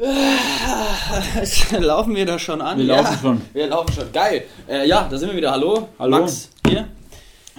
[1.78, 2.78] laufen wir da schon an?
[2.78, 3.42] Wir ja, laufen schon.
[3.52, 4.12] Wir laufen schon.
[4.12, 4.44] Geil.
[4.66, 5.50] Äh, ja, da sind wir wieder.
[5.50, 5.88] Hallo.
[5.98, 6.20] Hallo.
[6.20, 6.88] Max, hier.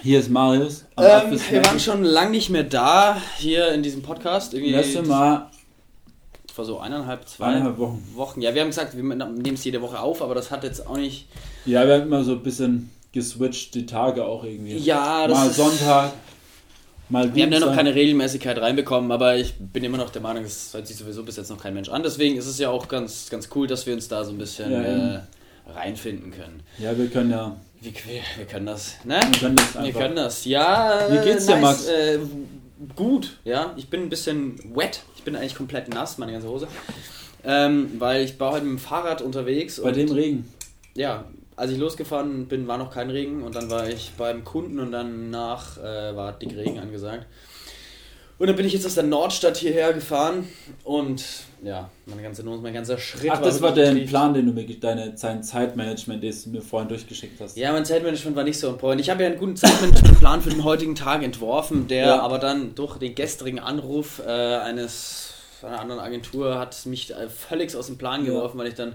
[0.02, 0.84] Hier ist Marius.
[0.96, 4.54] Ähm, wir waren schon lange nicht mehr da, hier in diesem Podcast.
[4.54, 5.50] Irgendwie Letzte Mal
[6.52, 8.04] vor so eineinhalb, zwei eineinhalb Wochen.
[8.16, 8.42] Wochen.
[8.42, 10.96] Ja, wir haben gesagt, wir nehmen es jede Woche auf, aber das hat jetzt auch
[10.96, 11.28] nicht...
[11.64, 14.76] Ja, wir haben immer so ein bisschen geswitcht, die Tage auch irgendwie.
[14.78, 16.12] Ja, das mal ist- Sonntag,
[17.12, 17.34] mal.
[17.34, 20.74] Wir haben da noch keine Regelmäßigkeit reinbekommen, aber ich bin immer noch der Meinung, es
[20.74, 22.02] hört sich sowieso bis jetzt noch kein Mensch an.
[22.02, 24.72] Deswegen ist es ja auch ganz, ganz cool, dass wir uns da so ein bisschen
[24.72, 25.20] Ja, äh,
[25.72, 26.62] reinfinden können.
[26.78, 27.56] Ja, wir können ja.
[27.80, 29.20] Wir, wir, wir können das, ne?
[29.30, 30.00] Wir können das Wir einfach.
[30.00, 30.44] können das.
[30.44, 31.86] Ja, Wie geht's dir, nice, Max?
[31.88, 32.18] Äh,
[32.96, 33.72] gut, ja.
[33.76, 35.02] Ich bin ein bisschen wet.
[35.16, 36.68] Ich bin eigentlich komplett nass, meine ganze Hose.
[37.44, 39.80] Ähm, weil ich war heute mit dem Fahrrad unterwegs.
[39.82, 40.48] Bei dem Regen.
[40.94, 41.24] Ja,
[41.56, 44.92] als ich losgefahren bin, war noch kein Regen und dann war ich beim Kunden und
[44.92, 47.26] danach äh, war dick Regen angesagt.
[48.38, 50.48] Und dann bin ich jetzt aus der Nordstadt hierher gefahren
[50.82, 51.22] und
[51.62, 53.94] ja, meine ganze Nose, mein ganzer Schritt Ach, das war der.
[53.94, 57.56] Plan, den du mir, deine, sein Zeitmanagement, das du mir vorhin durchgeschickt hast.
[57.56, 59.00] Ja, mein Zeitmanagement war nicht so on point.
[59.00, 62.20] Ich habe ja einen guten Zeitmanagementplan für den heutigen Tag entworfen, der Ja.
[62.20, 67.76] aber dann durch den gestrigen Anruf äh, eines einer anderen Agentur hat mich äh, völlig
[67.76, 68.32] aus dem Plan Ja.
[68.32, 68.94] geworfen, weil ich dann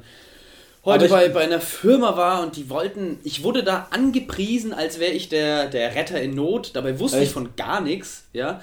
[0.94, 5.00] heute bei, ich- bei einer Firma war und die wollten, ich wurde da angepriesen, als
[5.00, 6.72] wäre ich der, der Retter in Not.
[6.74, 7.34] Dabei wusste ich Echt?
[7.34, 8.62] von gar nichts, ja.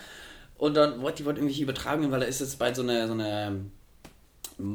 [0.59, 3.13] Und dann wollte die wollten irgendwelche Übertragungen, weil da ist jetzt bald so eine, so
[3.13, 3.61] eine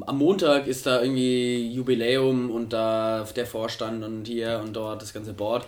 [0.05, 5.13] am Montag ist da irgendwie Jubiläum und da der Vorstand und hier und dort das
[5.13, 5.65] ganze Board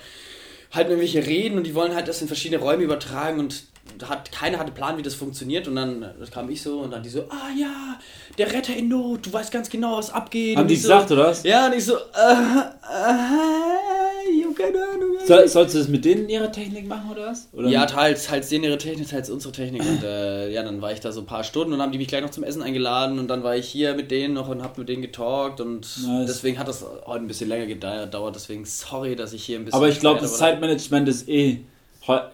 [0.73, 3.63] halt irgendwelche Reden und die wollen halt das in verschiedene Räume übertragen und
[4.07, 7.03] hat, keiner hatte Plan, wie das funktioniert und dann äh, kam ich so und dann
[7.03, 7.99] die so, ah ja,
[8.37, 10.55] der Retter in Not, du weißt ganz genau, was abgeht.
[10.55, 11.43] Haben und die ich gesagt, so, oder was?
[11.43, 15.07] Ja, und ich so, äh, äh, ich hab keine Ahnung.
[15.25, 17.47] Soll, sollst du das mit denen ihrer Technik machen, oder was?
[17.53, 19.81] Oder Ja, teils, teils denen ihre Technik, teils unsere Technik.
[19.81, 22.07] Und äh, ja, dann war ich da so ein paar Stunden und haben die mich
[22.07, 24.77] gleich noch zum Essen eingeladen und dann war ich hier mit denen noch und hab
[24.77, 26.27] mit denen getalkt und Nice.
[26.27, 28.35] deswegen hat das heute ein bisschen länger gedauert.
[28.35, 29.77] Deswegen sorry, dass ich hier ein bisschen.
[29.77, 30.37] Aber ich glaube, das.
[30.37, 31.61] Zeitmanagement ist eh.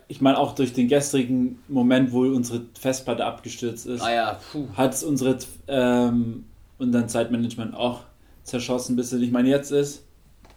[0.08, 4.40] Ich meine, auch durch den gestrigen Moment, wo unsere Festplatte abgestürzt ist, Ah ja,
[4.76, 5.38] hat es unsere
[5.68, 6.46] ähm,
[6.80, 8.02] unseren Zeitmanagement auch
[8.44, 10.04] zerschossen, bis es, ich meine, jetzt ist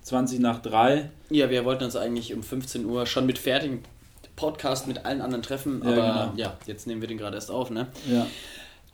[0.03, 1.11] 20 nach 3.
[1.31, 3.81] Ja, wir wollten uns eigentlich um 15 Uhr schon mit fertigem
[4.37, 6.33] Podcast mit allen anderen treffen, Ja, aber genau.
[6.37, 7.89] ja, jetzt nehmen wir den gerade erst auf, ne?
[8.11, 8.27] Ja.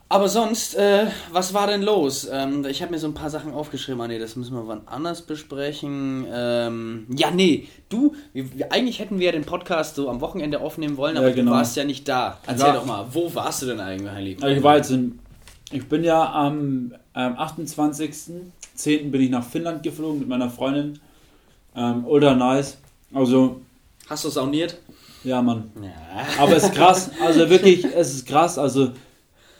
[0.09, 2.29] Aber sonst, äh, was war denn los?
[2.31, 4.01] Ähm, ich habe mir so ein paar Sachen aufgeschrieben.
[4.01, 6.25] Ah, nee, das müssen wir wann anders besprechen.
[6.33, 10.61] Ähm, ja, nee, du, wir, wir, eigentlich hätten wir ja den Podcast so am Wochenende
[10.61, 11.51] aufnehmen wollen, aber Ja, genau.
[11.51, 12.39] du warst ja nicht da.
[12.47, 12.75] Erzähl Ja.
[12.75, 14.49] doch mal, wo warst du denn eigentlich, mein Lieber?
[14.49, 15.19] Ich war jetzt in,
[15.73, 19.11] ich bin ja am ähm, 28.10.
[19.11, 21.01] bin ich nach Finnland geflogen mit meiner Freundin.
[21.75, 22.79] Ähm, ultra nice.
[23.13, 23.61] Also,
[24.09, 24.79] Hast du sauniert?
[25.25, 25.71] ja, Mann.
[25.83, 25.91] Ja.
[26.43, 28.57] Aber es ist krass, also wirklich, es ist krass.
[28.59, 28.93] Also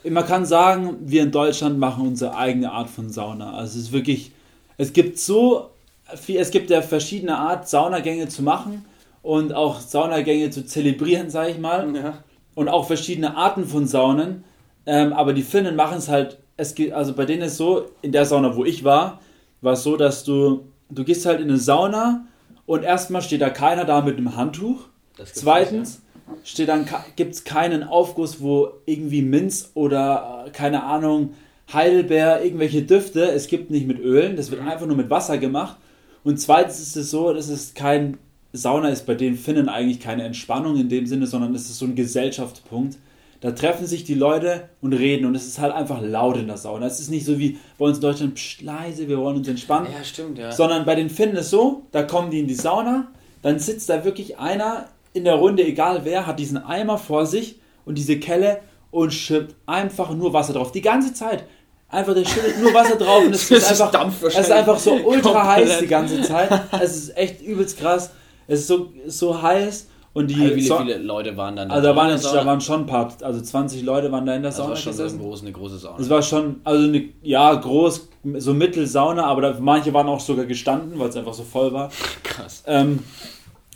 [0.09, 3.53] man kann sagen, wir in Deutschland machen unsere eigene Art von Sauna.
[3.53, 4.31] Also es ist wirklich,
[4.77, 5.69] es gibt so
[6.15, 8.85] viel, es gibt ja verschiedene Art, Saunagänge zu machen
[9.21, 11.93] und auch Saunagänge zu zelebrieren, sage ich mal.
[11.95, 12.23] ja.
[12.55, 14.43] Und auch verschiedene Arten von Saunen.
[14.85, 18.11] Ähm, aber die Finnen machen es halt, es geht, also bei denen ist so, in
[18.11, 19.19] der Sauna, wo ich war,
[19.61, 22.25] war es so, dass du, du gehst halt in eine Sauna
[22.65, 24.85] und erstmal steht da keiner da mit einem Handtuch.
[25.17, 26.01] Das Zweitens
[26.43, 31.33] steht dann gibt es keinen Aufguss, wo irgendwie Minz oder äh, keine Ahnung
[31.71, 33.23] Heidelbeer irgendwelche Düfte.
[33.31, 35.77] Es gibt nicht mit Ölen, das wird einfach nur mit Wasser gemacht.
[36.23, 38.17] Und zweitens ist es so, dass es kein
[38.53, 41.85] Sauna ist bei den Finnen eigentlich keine Entspannung in dem Sinne, sondern es ist so
[41.85, 42.97] ein Gesellschaftspunkt.
[43.39, 46.57] Da treffen sich die Leute und reden und es ist halt einfach laut in der
[46.57, 46.87] Sauna.
[46.87, 49.89] Es ist nicht so wie bei uns in Deutschland, pst, leise, wir wollen uns entspannen.
[49.91, 50.51] Ja, stimmt, ja.
[50.51, 53.11] Sondern bei den Finnen ist so, da kommen die in die Sauna,
[53.43, 54.87] dann sitzt da wirklich einer
[55.17, 58.59] in der Runde, egal wer, hat diesen Eimer vor sich und diese Kelle
[58.91, 60.71] und schippt einfach nur Wasser drauf.
[60.71, 61.43] Die ganze Zeit.
[61.89, 64.51] Einfach, der schüttet nur Wasser drauf und es Das ist ist einfach, Dampf es ist
[64.51, 65.81] einfach so ultra heiß Komplett.
[65.81, 66.49] die ganze Zeit.
[66.81, 68.11] Es ist echt übelst krass.
[68.47, 70.35] Es ist so, so heiß und die.
[70.37, 72.59] Wie viele, So- viele Leute waren dann also da waren, in der jetzt, da waren
[72.61, 75.15] schon ein paar, also 20 Leute waren da in der Das Sauna war schon gesessen.
[75.19, 75.99] eine große, eine große Sauna.
[75.99, 80.45] Es war schon, also eine, ja, groß, so Mittelsauna, aber da, manche waren auch sogar
[80.45, 81.89] gestanden, weil es einfach so voll war.
[82.23, 82.63] krass.
[82.67, 82.99] Ähm,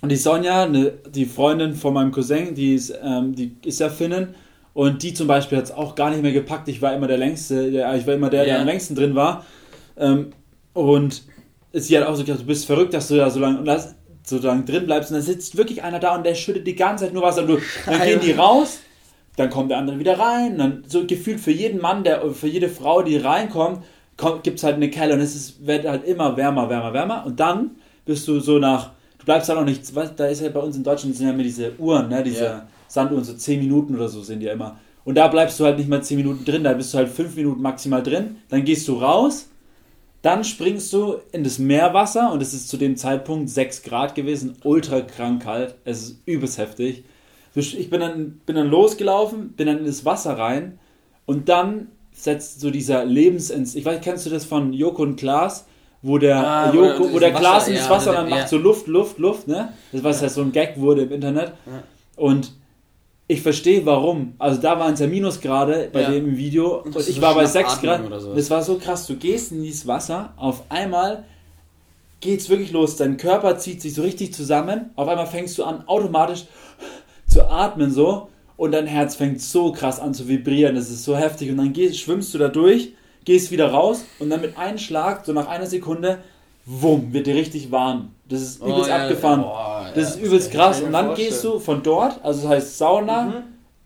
[0.01, 3.89] und die Sonja, ne, die Freundin von meinem Cousin, die ist, ähm, die ist ja
[3.89, 4.29] Finnin
[4.73, 6.67] und die zum Beispiel hat es auch gar nicht mehr gepackt.
[6.67, 9.45] Ich war immer der Längste, der, ich war immer der, der am längsten drin war.
[9.97, 10.31] Ähm,
[10.73, 11.23] und
[11.73, 13.63] sie hat auch so gesagt, du bist verrückt, dass du da so lange
[14.23, 15.11] so lange drin bleibst.
[15.11, 17.41] Und da sitzt wirklich einer da und der schüttet die ganze Zeit nur Wasser.
[17.41, 18.79] Und du, dann gehen die raus,
[19.35, 20.57] dann kommt der andere wieder rein.
[20.57, 23.83] Dann so gefühlt für jeden Mann, der für jede Frau, die reinkommt,
[24.43, 27.25] gibt es halt eine Kelle und es ist, wird halt immer wärmer, wärmer, wärmer.
[27.25, 27.71] Und dann
[28.05, 28.91] bist du so nach,
[29.21, 31.33] du bleibst halt auch nicht, was, da ist ja bei uns in Deutschland sind ja
[31.33, 32.67] immer diese Uhren, ne, diese Ja.
[32.87, 34.79] Sanduhren, so 10 Minuten oder so sind die ja immer.
[35.05, 37.35] Und da bleibst du halt nicht mal 10 Minuten drin, da bist du halt 5
[37.35, 38.37] Minuten maximal drin.
[38.49, 39.47] Dann gehst du raus,
[40.21, 44.55] dann springst du in das Meerwasser und es ist zu dem Zeitpunkt 6 Grad gewesen,
[44.63, 47.03] ultra krank kalt, es ist übelst heftig.
[47.55, 50.79] Ich bin dann, bin dann losgelaufen, bin dann in das Wasser rein
[51.25, 53.75] und dann setzt so dieser Lebensins.
[53.75, 55.65] Ich weiß, kennst du das von Joko und Klaas?
[56.03, 59.19] Wo der, ah, Joko, wo der Klaas ins Wasser, ja, dann macht so Luft, Luft,
[59.19, 59.73] Luft, ne?
[59.91, 60.29] Das war ja.
[60.29, 61.53] so ein Gag wurde im Internet.
[61.65, 61.83] Ja.
[62.15, 62.53] Und
[63.27, 64.33] ich verstehe warum.
[64.39, 66.09] Also da waren es ja Minusgrade bei ja.
[66.09, 68.01] dem Video und ich war bei 6 Grad.
[68.35, 69.05] Das war so krass.
[69.07, 71.23] Du gehst in dieses Wasser, auf einmal
[72.19, 72.97] geht's wirklich los.
[72.97, 74.89] Dein Körper zieht sich so richtig zusammen.
[74.95, 76.45] Auf einmal fängst du an, automatisch
[77.27, 81.15] zu atmen so und dein Herz fängt so krass an zu vibrieren, das ist so
[81.15, 82.93] heftig und dann gehst, schwimmst du da durch,
[83.25, 86.19] gehst wieder raus und dann mit einem Schlag, so nach einer Sekunde,
[86.65, 88.11] wumm, wird dir richtig warm.
[88.27, 89.43] Das ist übelst oh, ja, abgefahren.
[89.43, 91.29] Oh, das ja, ist übelst das krass und dann vorstellen.
[91.29, 93.33] gehst du von dort, also das heißt Sauna, mhm.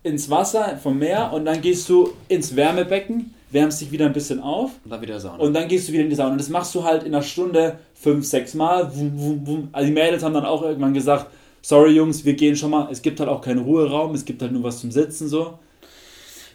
[0.03, 4.39] ins Wasser vom Meer und dann gehst du ins Wärmebecken, wärmst dich wieder ein bisschen
[4.39, 5.43] auf und dann wieder Sauna.
[5.43, 7.23] Und dann gehst du wieder in die Sauna und das machst du halt in einer
[7.23, 8.91] Stunde fünf, sechs Mal.
[8.95, 9.69] Wum, wum, wum.
[9.71, 11.27] Also die Mädels haben dann auch irgendwann gesagt,
[11.61, 12.87] sorry Jungs, wir gehen schon mal.
[12.91, 15.57] Es gibt halt auch keinen Ruheraum, es gibt halt nur was zum Sitzen so.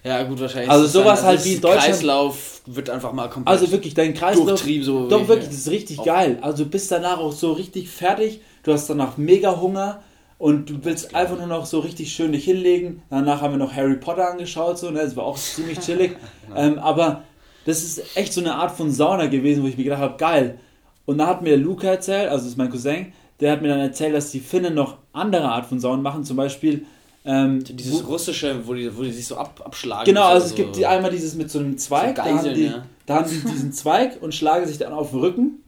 [0.02, 0.70] Ja, gut, wahrscheinlich.
[0.70, 1.84] Also sowas halt wie in Deutschland.
[1.86, 3.48] Kreislauf wird einfach mal komplett.
[3.58, 4.58] Also wirklich, dein Kreislauf.
[4.58, 6.38] So doch, wirklich, das ist richtig geil.
[6.40, 8.40] Also du bist danach auch so richtig fertig.
[8.62, 10.02] Du hast danach mega Hunger
[10.38, 13.02] und du willst einfach nur noch so richtig schön dich hinlegen.
[13.10, 15.00] Danach haben wir noch Harry Potter angeschaut, so, ne?
[15.00, 16.16] Das war auch ziemlich chillig.
[16.56, 17.24] ähm, aber
[17.66, 20.58] das ist echt so eine Art von Sauna gewesen, wo ich mir gedacht habe, geil.
[21.04, 23.80] Und da hat mir Luca erzählt, also das ist mein Cousin, der hat mir dann
[23.80, 26.86] erzählt, dass die Finnen noch andere Art von Saunen machen, zum Beispiel.
[27.24, 30.06] Ähm, dieses russische, wo die, wo die sich so ab, abschlagen.
[30.06, 32.54] Genau, also es gibt die einmal dieses mit so einem Zweig, so Geiseln, da, haben
[32.54, 32.86] die, ja.
[33.06, 35.62] da haben die diesen Zweig und schlagen sich dann auf den Rücken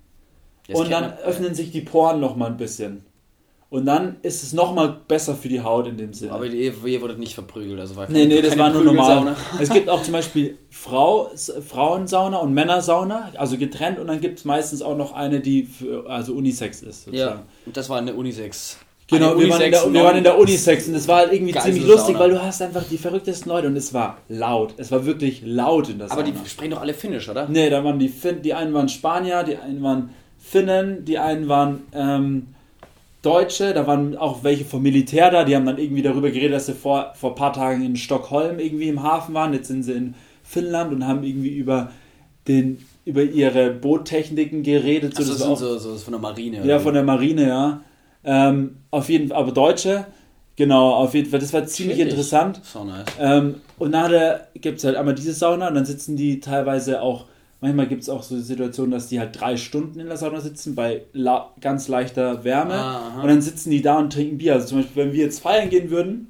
[0.67, 3.05] das und dann öffnen sich die Poren nochmal ein bisschen.
[3.69, 6.33] Und dann ist es nochmal besser für die Haut in dem Sinne.
[6.33, 9.35] Aber ihr, ihr wurdet nicht verprügelt, also war Nee, nee, das war nur normal.
[9.59, 14.45] Es gibt auch zum Beispiel Frau, Frauensauna und Männersauna, also getrennt und dann gibt es
[14.45, 17.05] meistens auch noch eine, die für, also Unisex ist.
[17.05, 17.41] Sozusagen.
[17.41, 18.77] Ja, das war eine Unisex.
[19.13, 21.85] Genau, wir waren, der, wir waren, in der Unisex und es war halt irgendwie ziemlich
[21.85, 22.19] lustig, Sauna.
[22.19, 24.75] weil du hast einfach die verrücktesten Leute und es war laut.
[24.77, 26.23] Es war wirklich laut in der Sauna.
[26.23, 27.49] Aber die sprechen doch alle Finnisch, oder?
[27.49, 31.49] Nee, da waren die Finn, die einen waren Spanier, die einen waren Finnen, die einen
[31.49, 32.49] waren ähm,
[33.23, 36.67] Deutsche, da waren auch welche vom Militär da, die haben dann irgendwie darüber geredet, dass
[36.67, 39.93] sie vor, vor ein paar Tagen in Stockholm irgendwie im Hafen waren, jetzt sind sie
[39.93, 41.93] in Finnland und haben irgendwie über
[42.49, 45.15] den über ihre Boottechniken geredet.
[45.15, 46.65] So, das, das sind so, so von der Marine.
[46.65, 47.81] Ja, von der Marine, ja.
[48.25, 50.07] Ähm, auf jeden Fall, aber Deutsche,
[50.57, 52.13] genau, auf jeden Fall, das war ziemlich Schwierig.
[52.13, 52.61] interessant.
[52.65, 53.07] So nice.
[53.19, 57.27] Ähm, und nachher gibt es halt einmal diese Sauna und dann sitzen die teilweise auch
[57.63, 60.75] Manchmal gibt es auch so Situationen, dass die halt drei Stunden in der Sauna sitzen
[60.75, 61.03] bei
[61.61, 62.75] ganz leichter Wärme.
[62.75, 64.55] Ah, und dann sitzen die da und trinken Bier.
[64.55, 66.27] Also zum Beispiel, wenn wir jetzt feiern gehen würden,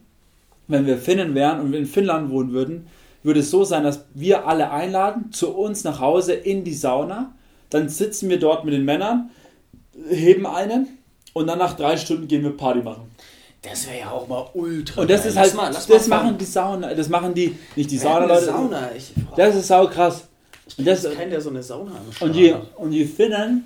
[0.69, 2.87] wenn wir Finnen wären und wir in Finnland wohnen würden,
[3.23, 7.33] würde es so sein, dass wir alle einladen zu uns nach Hause in die Sauna.
[7.71, 9.31] Dann sitzen wir dort mit den Männern,
[10.11, 10.87] heben einen
[11.33, 13.11] und dann nach drei Stunden gehen wir Party machen.
[13.63, 15.03] Das wäre ja auch mal ultra.
[15.03, 15.31] Und das geil.
[15.31, 18.47] ist halt, mal, das machen die Sauna, das machen die, nicht die Sauna-Leute.
[18.47, 18.91] Sauna.
[19.37, 20.25] Das ist sau krass.
[20.79, 23.65] Und das, kein, der so eine Sauna am und die, und die Finnen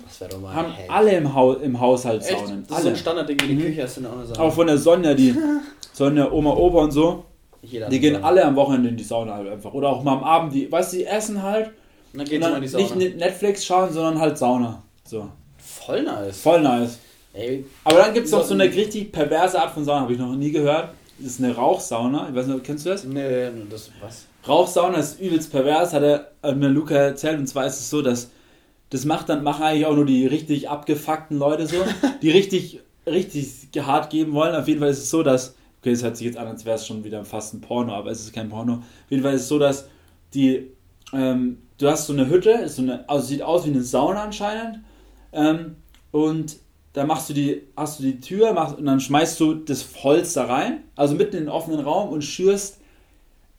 [0.53, 0.89] haben hey.
[0.89, 2.37] alle im, Haus, im Haushalt Echt?
[2.37, 2.65] Saunen.
[2.67, 2.79] Das alle.
[2.79, 3.67] ist so ein Standardding in die mhm.
[3.67, 4.39] Küche, hast du eine Sauna.
[4.39, 5.35] Auch von der Sonja, die
[5.93, 7.25] Sonja, Oma, Opa und so.
[7.61, 8.27] Jeder die gehen Sauna.
[8.27, 9.73] alle am Wochenende in die Sauna halt einfach.
[9.73, 11.71] Oder auch mal am Abend, die, weißt du, die essen halt.
[12.13, 12.95] Und dann, geht und dann die Sauna.
[12.95, 14.83] nicht Netflix schauen, sondern halt Sauna.
[15.05, 15.29] So.
[15.57, 16.39] Voll nice.
[16.39, 16.99] Voll nice.
[17.37, 20.19] Ey, Aber dann gibt es noch so eine richtig perverse Art von Sauna, habe ich
[20.19, 20.89] noch nie gehört.
[21.19, 22.29] Das ist eine Rauchsauna.
[22.29, 23.03] Ich weiß nicht, kennst du das?
[23.03, 24.25] Nee, das was?
[24.47, 27.37] Rauchsauna ist übelst pervers, hat er mir Luca erzählt.
[27.37, 28.31] Und zwar ist es so, dass
[28.89, 31.75] das macht dann machen eigentlich auch nur die richtig abgefuckten Leute so,
[32.21, 33.47] die richtig richtig
[33.79, 34.55] hart geben wollen.
[34.55, 36.75] Auf jeden Fall ist es so, dass okay, es hört sich jetzt an, als wäre
[36.75, 38.73] es schon wieder fast ein Porno, aber es ist kein Porno.
[38.73, 39.87] Auf jeden Fall ist es so, dass
[40.33, 40.71] die
[41.13, 44.79] ähm, du hast so eine Hütte, so eine, also sieht aus wie eine Sauna anscheinend.
[45.33, 45.75] Ähm,
[46.11, 46.57] und
[46.97, 50.33] da machst du die, hast du die Tür, machst, und dann schmeißt du das Holz
[50.33, 52.79] da rein, also mitten in den offenen Raum und schürst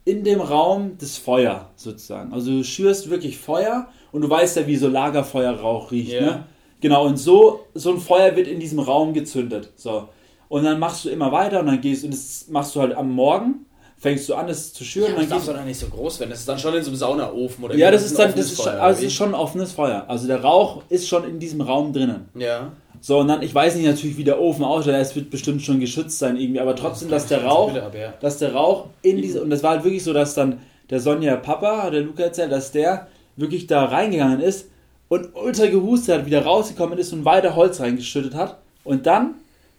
[0.04, 2.32] in dem Raum das Feuer sozusagen.
[2.32, 6.20] Also du schürst wirklich Feuer und du weißt ja, wie so Lagerfeuerrauch riecht, yeah.
[6.20, 6.44] ne?
[6.80, 9.70] Genau, und so, so ein Feuer wird in diesem Raum gezündet.
[9.76, 10.08] So.
[10.48, 13.10] Und dann machst du immer weiter und dann gehst und das machst du halt am
[13.10, 13.66] Morgen,
[13.98, 15.12] fängst du an, es zu schüren.
[15.12, 16.30] Ja, das darf doch dann nicht so groß werden.
[16.30, 18.60] Das ist dann schon in so einem Saunaofen oder Ja, das ist dann, das ist,
[18.60, 20.04] Feuer, schon, also ist schon ein offenes Feuer.
[20.08, 22.28] Also der Rauch ist schon in diesem Raum drinnen.
[22.34, 22.72] Ja.
[23.00, 25.80] So, und dann, ich weiß nicht natürlich, wie der Ofen ausschaut, es wird bestimmt schon
[25.80, 28.12] geschützt sein irgendwie, aber trotzdem, das dass der Rauch, ab, ja.
[28.20, 31.36] dass der Rauch in diese, und das war halt wirklich so, dass dann der Sonja
[31.36, 34.68] Papa, der Luca erzählt, dass der wirklich da reingegangen ist
[35.08, 38.58] und ultra gehustet hat, wieder rausgekommen ist und weiter Holz reingeschüttet hat.
[38.84, 39.34] Und dann,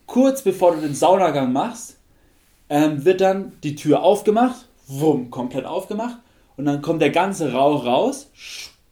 [0.06, 1.98] kurz bevor du den Saunagang machst,
[2.70, 6.18] ähm, wird dann die Tür aufgemacht, wumm, komplett aufgemacht
[6.58, 8.30] und dann kommt der ganze Rauch raus,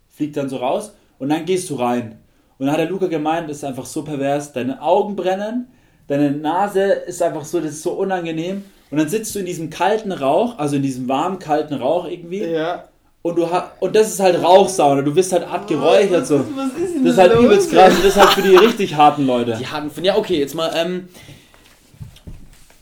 [0.09, 2.19] fliegt dann so raus und dann gehst du rein.
[2.59, 5.67] Und dann hat der Luca gemeint, das ist einfach so pervers, deine Augen brennen,
[6.07, 8.63] deine Nase ist einfach so, das ist so unangenehm.
[8.89, 12.43] Und dann sitzt du in diesem kalten Rauch, also in diesem warmen, kalten Rauch irgendwie.
[12.45, 12.85] Ja.
[13.21, 13.45] Und, du
[13.81, 16.39] und das ist halt Rauchsauna, du bist halt abgeräuchert so.
[16.55, 18.55] Was ist denn Das ist halt los, übelst krass und das ist halt für die
[18.55, 19.57] richtig harten Leute.
[19.59, 21.09] Die hatten, ja, okay, jetzt mal, ähm,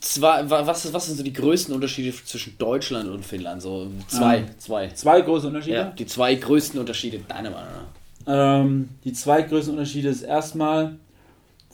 [0.01, 3.61] zwei, wa- was, was sind so die größten Unterschiede zwischen Deutschland und Finnland?
[3.61, 4.87] So zwei, Ähm, zwei.
[4.89, 5.75] Zwei große Unterschiede.
[5.77, 8.04] Ja, die zwei größten Unterschiede, deiner Meinung nach.
[8.27, 10.97] Ähm, die zwei größten Unterschiede ist erstmal,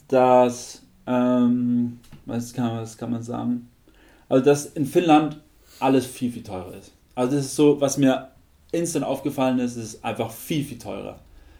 [0.08, 3.68] dass, ähm, was kann, was kann man sagen?
[4.28, 5.38] Also, dass in Finnland
[5.80, 6.92] alles viel, viel teurer ist.
[7.14, 8.28] Also, das ist so, was mir
[8.72, 11.18] instant aufgefallen ist, ist einfach viel, viel teurer.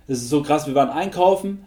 [0.08, 1.64] Das ist so krass, wir waren einkaufen,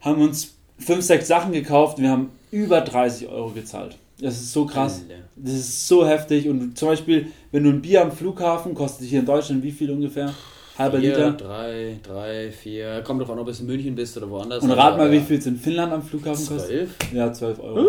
[0.00, 3.96] haben uns fünf, sechs Sachen gekauft, wir haben über 30 Euro gezahlt.
[4.20, 5.02] Das ist so krass.
[5.36, 6.48] Das ist so heftig.
[6.48, 9.90] Und zum Beispiel, wenn du ein Bier am Flughafen, kostet hier in Deutschland wie viel
[9.90, 10.32] ungefähr?
[10.76, 11.32] Halber Vier, Liter.
[11.32, 13.02] drei, drei, vier.
[13.02, 14.64] Kommt drauf an, ob du in München bist oder woanders.
[14.64, 16.68] Und rat mal, wie aber viel es in Finnland am Flughafen kostet.
[16.68, 16.90] Zwölf?
[17.12, 17.86] Ja, 12 Euro.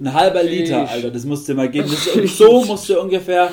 [0.00, 0.90] Ein halber Liter, Fisch.
[0.94, 1.92] Alter, das musst du mal geben.
[1.92, 3.50] Ist, so musst du ungefähr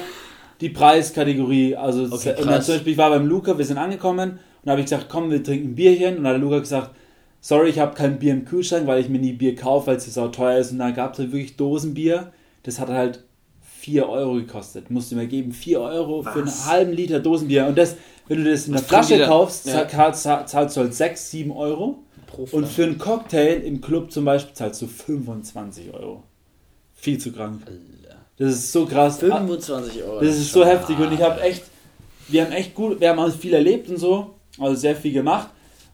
[0.61, 4.39] die Preiskategorie, also Okay, dann zum Beispiel, ich war beim Luca, wir sind angekommen und
[4.65, 6.91] da habe ich gesagt, komm, wir trinken ein Bierchen und dann hat der Luca gesagt,
[7.39, 10.13] sorry, ich habe kein Bier im Kühlschrank, weil ich mir nie Bier kaufe, weil es
[10.13, 12.33] so teuer ist und da gab es halt wirklich Dosenbier,
[12.63, 13.23] das hat halt
[13.79, 16.67] 4 Euro gekostet, musst du mir geben, 4 Euro für einen Was?
[16.69, 17.95] halben Liter Dosenbier und das,
[18.29, 19.27] wenn du das in der Flasche da?
[19.27, 19.87] kaufst, Ja.
[19.87, 24.23] zahlst, zahlst du halt 6, 7 Euro Pro und für einen Cocktail im Club zum
[24.23, 26.23] Beispiel zahlst du 25 Euro.
[26.95, 27.63] Viel zu krank.
[28.37, 29.17] Das ist so krass.
[29.19, 30.21] 25 Euro.
[30.21, 31.63] Das ist so heftig und ich habe echt,
[32.29, 35.49] wir haben echt gut, wir haben auch viel erlebt und so, also sehr viel gemacht.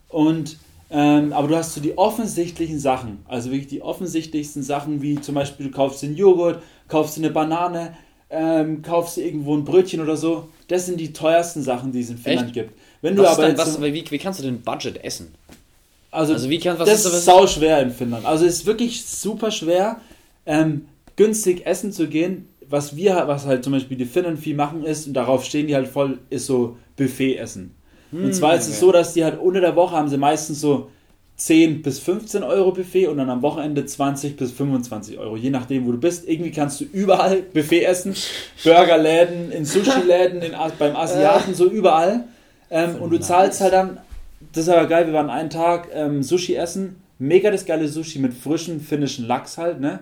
[0.08, 5.20] Und ähm, aber du hast so die offensichtlichen Sachen, also wirklich die offensichtlichsten Sachen, wie
[5.20, 7.96] zum Beispiel du kaufst den Joghurt, kaufst du eine Banane,
[8.30, 10.48] ähm, kaufst du irgendwo ein Brötchen oder so.
[10.68, 12.54] Das sind die teuersten Sachen, die es in Finnland Echt?
[12.54, 12.72] gibt.
[13.02, 15.34] Wenn du Was, aber dann, was, aber wie, wie kannst du denn Budget essen?
[16.10, 18.24] also, Also wie kann was das ist ist sau schwer in Finnland.
[18.26, 20.00] Also es ist wirklich super schwer,
[20.46, 22.48] ähm, günstig essen zu gehen.
[22.68, 25.74] Was wir, was halt zum Beispiel die Finnen viel machen ist, und darauf stehen die
[25.76, 27.72] halt voll, ist so Buffet-Essen.
[28.10, 28.80] und zwar ist es okay.
[28.80, 30.90] so, dass die halt unter der Woche haben sie meistens so
[31.36, 35.86] 10 bis 15 Euro Buffet und dann am Wochenende 20 bis 25 Euro, je nachdem,
[35.86, 36.26] wo du bist.
[36.26, 38.14] Irgendwie kannst du überall Buffet essen.
[38.64, 40.42] Burgerläden, in Sushi-Läden,
[40.78, 42.24] beim Asiaten, so überall.
[42.70, 44.00] Ähm, und du zahlst halt dann,
[44.52, 46.96] das ist aber geil, wir waren einen Tag ähm, Sushi essen.
[47.18, 50.00] Mega das geile Sushi mit frischen finnischen Lachs halt, ne?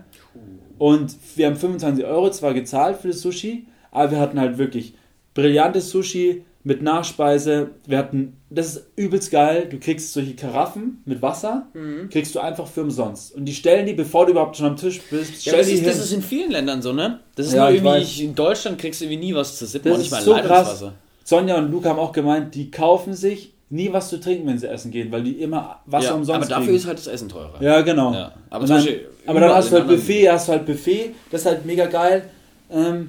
[0.79, 4.95] Und wir haben 25 Euro zwar gezahlt für das Sushi, aber wir hatten halt wirklich
[5.35, 7.71] brillantes Sushi mit Nachspeise.
[7.87, 9.66] Wir hatten, das ist übelst geil.
[9.71, 12.09] Du kriegst solche Karaffen mit Wasser, Mhm.
[12.11, 13.35] kriegst du einfach für umsonst.
[13.35, 15.99] Und die stellen die, bevor du überhaupt schon am Tisch bist, Ja, das, ist, das
[15.99, 17.21] ist in vielen Ländern so, ne?
[17.37, 19.90] Das ist Ja, nur irgendwie, ich, in Deutschland kriegst du irgendwie nie was zu sippen,
[19.90, 20.85] Das nicht mal so krass.
[21.25, 24.68] Sonja und Luca haben auch gemeint, die kaufen sich nie was zu trinken, wenn sie
[24.68, 26.76] essen gehen, weil die immer Wasser Ja, umsonst aber dafür kriegen.
[26.76, 27.61] ist halt das Essen teurer.
[27.61, 28.12] Ja, genau.
[28.12, 28.87] Ja, aber dann,
[29.26, 32.25] aber dann hast du halt Buffet, hast du halt Buffet, das ist halt mega geil.
[32.71, 33.09] Ähm,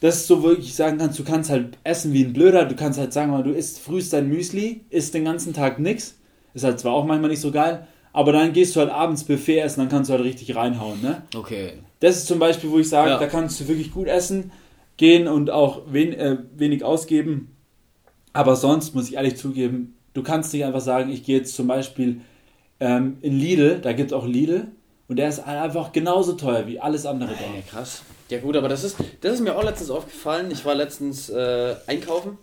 [0.00, 3.12] dass du wirklich sagen kannst, du kannst halt essen wie ein Blöder, du kannst halt
[3.12, 6.16] sagen, du isst frühst dein Müsli, isst den ganzen Tag nix,
[6.54, 9.58] ist halt zwar auch manchmal nicht so geil, aber dann gehst du halt abends Buffet
[9.60, 11.22] essen, dann kannst du halt richtig reinhauen, ne?
[11.36, 11.74] Okay.
[12.00, 13.18] Das ist zum Beispiel, wo ich sage, Ja.
[13.18, 14.50] da kannst du wirklich gut essen,
[14.96, 17.54] gehen und auch wen, äh, wenig ausgeben.
[18.32, 21.66] Aber sonst muss ich ehrlich zugeben, du kannst nicht einfach sagen, ich gehe jetzt zum
[21.66, 22.20] Beispiel
[22.80, 24.68] ähm, in Lidl, da gibt es auch Lidl,
[25.08, 27.68] und der ist einfach genauso teuer wie alles andere Ja, dort.
[27.68, 28.02] krass.
[28.30, 30.50] Ja gut, aber das ist, das ist mir auch letztens aufgefallen.
[30.50, 32.38] Ich war letztens äh, einkaufen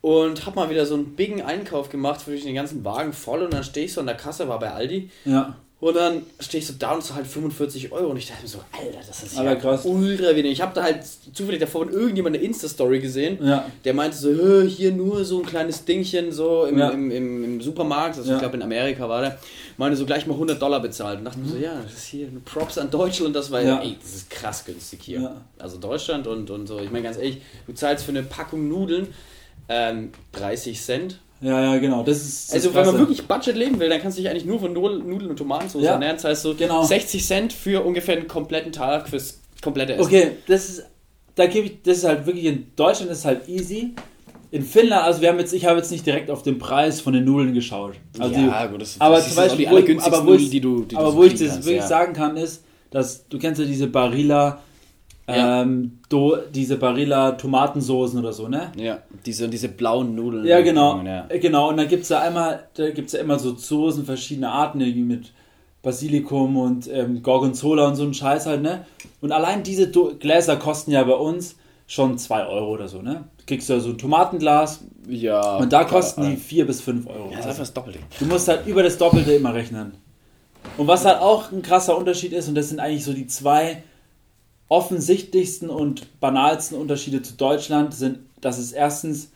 [0.00, 3.52] und habe mal wieder so einen bigen Einkauf gemacht, für den ganzen Wagen voll und
[3.52, 6.66] dann stehe ich so an der Kasse, war bei Aldi Ja, und dann stehe ich
[6.66, 9.36] so da und zahle halt 45 Euro und ich dachte mir so, Alter, das ist
[9.36, 9.84] ja krass.
[9.84, 10.52] ultra wenig.
[10.52, 11.00] Ich habe da halt
[11.34, 15.40] zufällig davor von irgendjemand eine Insta-Story gesehen, ja, der meinte so, "Hö, hier nur so
[15.40, 16.88] ein kleines Dingchen so im, Ja.
[16.90, 18.36] im, im, im Supermarkt, also Ja.
[18.36, 19.38] ich glaube in Amerika war der,
[19.76, 22.28] meinte so gleich mal 100 Dollar bezahlt und dachte mir so, ja, das ist hier
[22.44, 23.66] Props an Deutschland, das war Mhm.
[23.66, 23.82] Ja.
[23.82, 25.42] ey, das ist krass günstig hier.
[25.58, 29.08] Also Deutschland und, und so, ich meine ganz ehrlich, du zahlst für eine Packung Nudeln
[29.68, 31.18] ähm, 30 Cent.
[31.40, 32.02] Ja, ja, genau.
[32.02, 34.44] Das ist das Also wenn man wirklich Budget leben will, dann kannst du dich eigentlich
[34.46, 35.92] nur von Nudel- Nudeln und Tomatensauce Ja.
[35.92, 36.82] ernähren, das heißt so Genau.
[36.84, 40.04] 60 Cent für ungefähr einen kompletten Tag fürs komplette Essen.
[40.04, 40.86] Okay, das ist,
[41.34, 43.94] da gebe ich, das ist halt wirklich in Deutschland ist halt easy.
[44.50, 47.12] In Finnland, also wir haben jetzt, ich habe jetzt nicht direkt auf den Preis von
[47.12, 47.94] den Nudeln geschaut.
[48.20, 50.60] Also ja, gut, das, aber das zum Beispiel, die wo aber wo ich, Nudeln, die
[50.60, 51.86] du, die du aber so wo ich das kannst, wirklich ja.
[51.88, 52.62] sagen kann, ist,
[52.92, 54.60] dass du kennst ja diese Barilla,
[55.26, 55.62] Ja.
[55.62, 58.72] ähm, do, diese Barilla Tomatensoßen oder so, ne?
[58.76, 60.44] Ja, diese, diese blauen Nudeln.
[60.44, 61.00] Ja, genau.
[61.02, 61.26] Ja.
[61.30, 64.50] Äh, Genau, und da gibt es ja einmal, da gibt ja immer so Soßen, verschiedene
[64.50, 65.32] Arten, irgendwie mit
[65.82, 68.86] Basilikum und ähm, Gorgonzola und so ein Scheiß halt, ne?
[69.20, 73.24] Und allein diese Do Gläser kosten ja bei uns schon 2 Euro oder so, ne?
[73.38, 75.56] Du kriegst ja so ein Tomatenglas Ja.
[75.58, 77.30] und da kosten die 4 bis 5 Euro.
[77.30, 77.98] Ja, das ist einfach das Doppelte.
[78.18, 79.92] Du musst halt über das Doppelte immer rechnen.
[80.78, 83.82] Und was halt auch ein krasser Unterschied ist, und das sind eigentlich so die zwei
[84.74, 89.30] offensichtlichsten und banalsten Unterschiede zu Deutschland, sind, dass es erstens,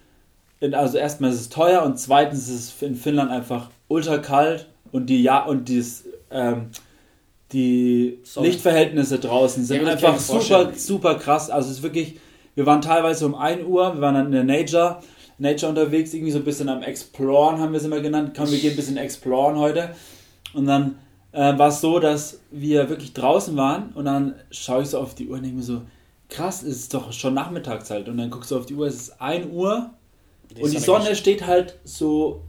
[0.73, 5.07] also erstmal ist es teuer und zweitens ist es in Finnland einfach ultra kalt und
[5.07, 6.71] die ja und dieses, ähm,
[7.53, 8.49] die Sonne.
[8.49, 11.51] Lichtverhältnisse draußen sind Ja, einfach super, super krass.
[11.51, 12.17] Also es ist wirklich,
[12.57, 14.99] wir waren teilweise um 1 Uhr, wir waren dann in der Nature,
[15.39, 18.33] Nature unterwegs, irgendwie so ein bisschen am Exploren haben wir es immer genannt.
[18.37, 19.91] Komm, wir gehen ein bisschen Exploren heute.
[20.53, 20.97] Und dann
[21.33, 25.15] äh, war es so, dass wir wirklich draußen waren und dann schaue ich so auf
[25.15, 25.83] die Uhr und denke mir so,
[26.29, 28.09] krass, es ist doch schon Nachmittagszeit.
[28.09, 29.91] Und dann guckst du auf die Uhr, es ist 1 Uhr
[30.61, 32.43] und die Sonne steht halt so,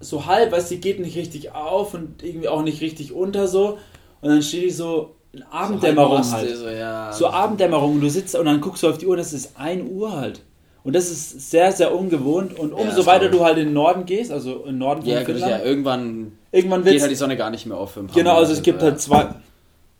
[0.00, 3.48] so halb, weißt du, die geht nicht richtig auf und irgendwie auch nicht richtig unter
[3.48, 3.78] so.
[4.20, 6.56] Und dann steht die so in Abenddämmerung so halt.
[6.56, 7.12] So, ja.
[7.12, 9.90] So Abenddämmerung und du sitzt und dann guckst du auf die Uhr es ist 1
[9.90, 10.42] Uhr halt.
[10.88, 12.58] Und das ist sehr, sehr ungewohnt.
[12.58, 15.20] Und umso das weiter du halt in den Norden gehst, also im Norden von Ja,
[15.20, 17.90] Finnland, ja, irgendwann irgendwann geht halt die Sonne gar nicht mehr auf.
[17.92, 18.88] für ein paar Genau, also es Monate, gibt ja.
[18.88, 19.34] halt zwei.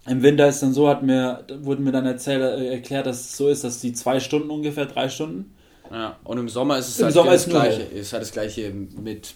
[0.06, 3.36] Im Winter ist dann so, hat mir, wurde mir dann erzählt, äh, erklärt, dass es
[3.36, 5.54] so ist, dass die zwei Stunden ungefähr, drei Stunden.
[5.92, 7.82] Ja, und im Sommer ist es Im halt Sommer das ist nur gleiche.
[7.82, 7.98] hell.
[7.98, 9.34] Ist halt das gleiche mit.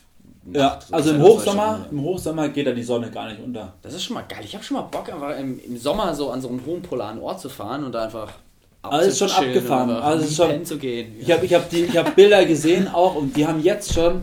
[0.50, 0.76] Ja.
[0.76, 3.75] Das also im halt Hochsommer, im Hochsommer geht da die Sonne gar nicht unter.
[3.82, 4.40] Das ist schon mal geil.
[4.42, 7.21] Ich habe schon mal Bock, einfach im, im Sommer so an so einem hohen polaren
[7.21, 8.32] Ort zu fahren und da einfach.
[8.82, 9.90] Also ist schon abgefahren.
[9.90, 11.14] Also schon- zu gehen.
[11.20, 14.22] Ich habe ich hab die, ich hab Bilder gesehen auch und die haben jetzt schon,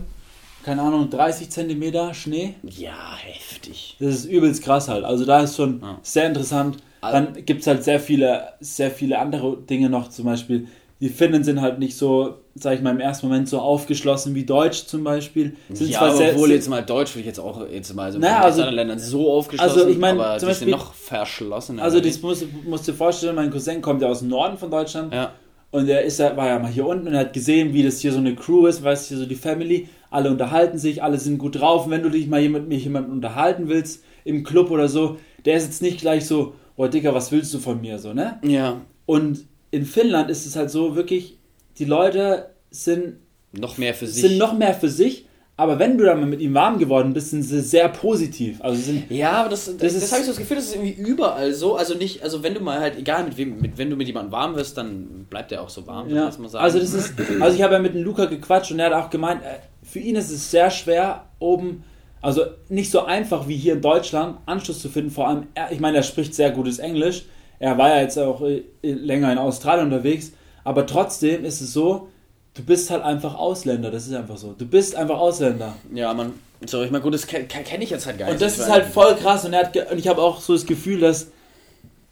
[0.64, 2.54] keine Ahnung, 30 Zentimeter Schnee.
[2.62, 3.96] ja, heftig.
[3.98, 5.04] Das ist übelst krass halt.
[5.04, 5.98] Also da ist schon Ja.
[6.02, 6.76] sehr interessant.
[7.00, 10.08] Also- Dann gibt es halt sehr viele, sehr viele andere Dinge noch.
[10.10, 10.68] Zum Beispiel,
[11.00, 14.44] die Finnen sind halt nicht so, sag ich mal, im ersten Moment so aufgeschlossen wie
[14.44, 15.56] Deutsch zum Beispiel.
[15.70, 18.12] Sind ja, zwar aber sehr, obwohl jetzt mal Deutsch will ich jetzt auch jetzt mal
[18.12, 20.92] so Naja, also- anderen Ländern so aufgeschlossen, also ich mein, aber zum Beispiel- sind noch
[20.92, 21.80] verschlossen.
[21.80, 24.70] Also das musst, musst du dir vorstellen, mein Cousin kommt ja aus dem Norden von
[24.70, 25.32] Deutschland ja.
[25.70, 28.00] und er ist ja, war ja mal hier unten und er hat gesehen, wie das
[28.00, 31.18] hier so eine Crew ist, weißt du, hier so die Family, alle unterhalten sich, alle
[31.18, 31.86] sind gut drauf.
[31.86, 35.16] Und wenn du dich mal jemand, mit jemandem unterhalten willst, im Club oder so,
[35.46, 38.38] der ist jetzt nicht gleich so, oh Digga, was willst du von mir, so, ne?
[38.42, 41.38] ja, Und in Finnland ist es halt so wirklich,
[41.78, 43.16] die Leute sind,
[43.52, 44.22] noch mehr für sich.
[44.22, 47.30] sind noch mehr für sich, aber wenn du dann mal mit ihm warm geworden bist,
[47.30, 48.62] sind sie sehr positiv.
[48.62, 50.74] Also sind, Ja, aber das, das, das, ist- habe ich so das Gefühl, das ist
[50.76, 51.76] irgendwie überall so.
[51.76, 54.32] Also nicht, also wenn du mal halt, egal mit wem, mit, wenn du mit jemandem
[54.32, 56.56] warm wirst, dann bleibt der auch so warm, ja, sagen.
[56.56, 59.10] also das ist, also ich habe ja mit dem Luca gequatscht und er hat auch
[59.10, 61.84] gemeint, äh, für ihn ist es sehr schwer, oben,
[62.22, 65.10] also nicht so einfach wie hier in Deutschland, Anschluss zu finden.
[65.10, 67.24] Vor allem, er, ich meine, er spricht sehr gutes Englisch.
[67.60, 70.32] Er war ja jetzt auch äh, länger in Australien unterwegs,
[70.64, 72.08] aber trotzdem ist es so,
[72.54, 73.90] du bist halt einfach Ausländer.
[73.90, 74.54] Das ist einfach so.
[74.58, 75.76] Du bist einfach Ausländer.
[75.94, 76.32] ja, man,
[76.66, 78.34] so, ich meine, gut, das kenne kenn ich jetzt halt gar nicht.
[78.34, 80.66] Und das ist halt voll krass und, er hat und ich habe auch so das
[80.66, 81.28] Gefühl, dass,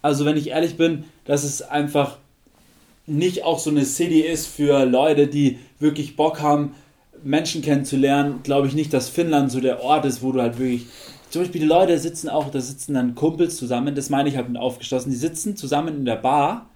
[0.00, 2.18] also wenn ich ehrlich bin, dass es einfach
[3.06, 6.74] nicht auch so eine City ist für Leute, die wirklich Bock haben,
[7.22, 8.40] Menschen kennenzulernen.
[8.42, 10.86] Glaube ich nicht, dass Finnland so der Ort ist, wo du halt wirklich.
[11.30, 14.48] Zum Beispiel die Leute sitzen auch, da sitzen dann Kumpels zusammen, das meine ich halt
[14.48, 16.70] mit aufgeschlossen, die sitzen zusammen in der Bar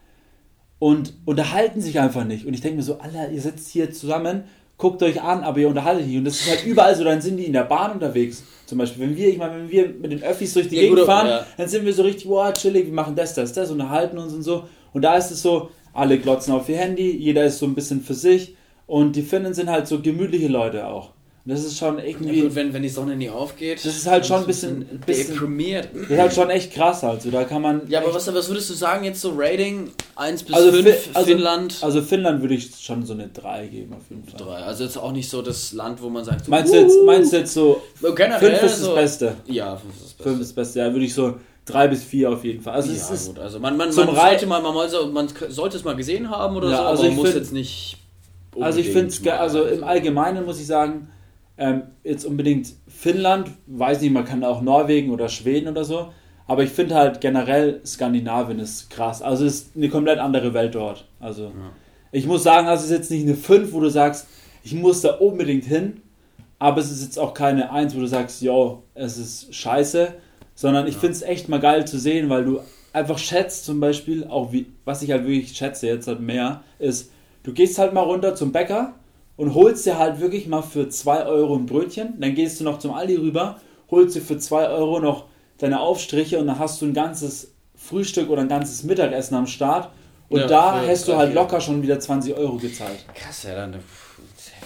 [0.79, 2.45] und unterhalten sich einfach nicht.
[2.45, 4.45] Und ich denke mir so, Alter, ihr sitzt hier zusammen,
[4.79, 6.19] guckt euch an, aber ihr unterhaltet nicht.
[6.19, 8.43] Und das ist halt überall so, dann sind die in der Bahn unterwegs.
[8.67, 10.99] Zum Beispiel, wenn wir, ich meine, wenn wir mit den Öffis durch die Ja, Gegend
[10.99, 11.47] gut, fahren, ja.
[11.57, 14.43] dann sind wir so richtig, wow, chillig, wir machen das, das, das, unterhalten uns und
[14.43, 14.65] so.
[14.93, 18.01] Und da ist es so, alle glotzen auf ihr Handy, jeder ist so ein bisschen
[18.01, 18.57] für sich.
[18.87, 21.11] Und die Finnen sind halt so gemütliche Leute auch.
[21.45, 23.79] Das ist schon Ja, irgendwie, gut, wenn, wenn die Sonne nie aufgeht.
[23.85, 25.89] Das ist halt schon ein bisschen- bisschen- deprimiert.
[25.93, 27.21] das ist halt schon echt krass halt.
[27.23, 27.81] So, da kann man.
[27.89, 31.11] Ja, aber was, was würdest du sagen jetzt so Rating 1 bis Also 5 Fi-
[31.15, 31.79] also- Finnland?
[31.81, 34.39] Also Finnland würde ich schon so eine 3 geben auf jeden Fall.
[34.41, 34.55] 3.
[34.63, 37.33] Also jetzt auch nicht so das Land, wo man sagt, so, Meinst du jetzt, meinst
[37.33, 39.35] du jetzt so, uh, generell 5 ist so, das Beste?
[39.47, 40.23] Ja, 5 ist das Beste.
[40.23, 42.75] 5 ist das Beste, ja, würde ich so 3 bis 4 auf jeden Fall.
[42.75, 45.77] Also es ja, ist, gut, also man, man, zum man, sollte mal, man, man sollte
[45.77, 47.97] es mal gesehen haben oder Ja, so, also aber ich man muss find- jetzt nicht.
[48.61, 51.09] also ich finde es, also im Allgemeinen muss ich sagen,
[51.59, 56.09] ähm, jetzt unbedingt Finnland, weiß nicht, man kann auch Norwegen oder Schweden oder so,
[56.47, 59.23] aber ich finde halt generell Skandinavien ist krass.
[59.23, 61.07] Also es ist eine komplett andere Welt dort.
[61.21, 61.53] Also
[62.11, 64.27] ich muss sagen, also es ist jetzt nicht eine 5, wo du sagst,
[64.65, 66.03] ich muss da unbedingt hin,
[66.59, 70.15] aber es ist jetzt auch keine 1, wo du sagst, yo, es ist scheiße,
[70.55, 72.61] sondern ich finde es echt mal geil zu sehen, weil du
[72.93, 77.11] einfach schätzt zum Beispiel, auch wie, was ich halt wirklich schätze jetzt halt mehr, ist,
[77.43, 78.95] du gehst halt mal runter zum Bäcker
[79.37, 82.79] und holst dir halt wirklich mal für 2 Euro ein Brötchen, dann gehst du noch
[82.79, 83.57] zum Aldi rüber,
[83.91, 85.25] holst dir für 2 Euro noch
[85.59, 89.91] deine Aufstriche und dann hast du ein ganzes Frühstück oder ein ganzes Mittagessen am Start
[90.29, 93.05] und Ja, da hast du halt locker schon wieder 20 Euro gezahlt.
[93.15, 93.77] Krass, ja, dann.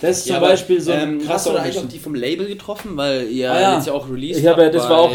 [0.00, 1.98] Das ist Ja, zum aber, Beispiel so ein ähm, Hast du da eigentlich auch die
[1.98, 2.96] vom Label getroffen?
[2.96, 3.74] Weil ihr Ah, ja.
[3.76, 5.14] jetzt ja auch released Ich habe ja, das bei, war auch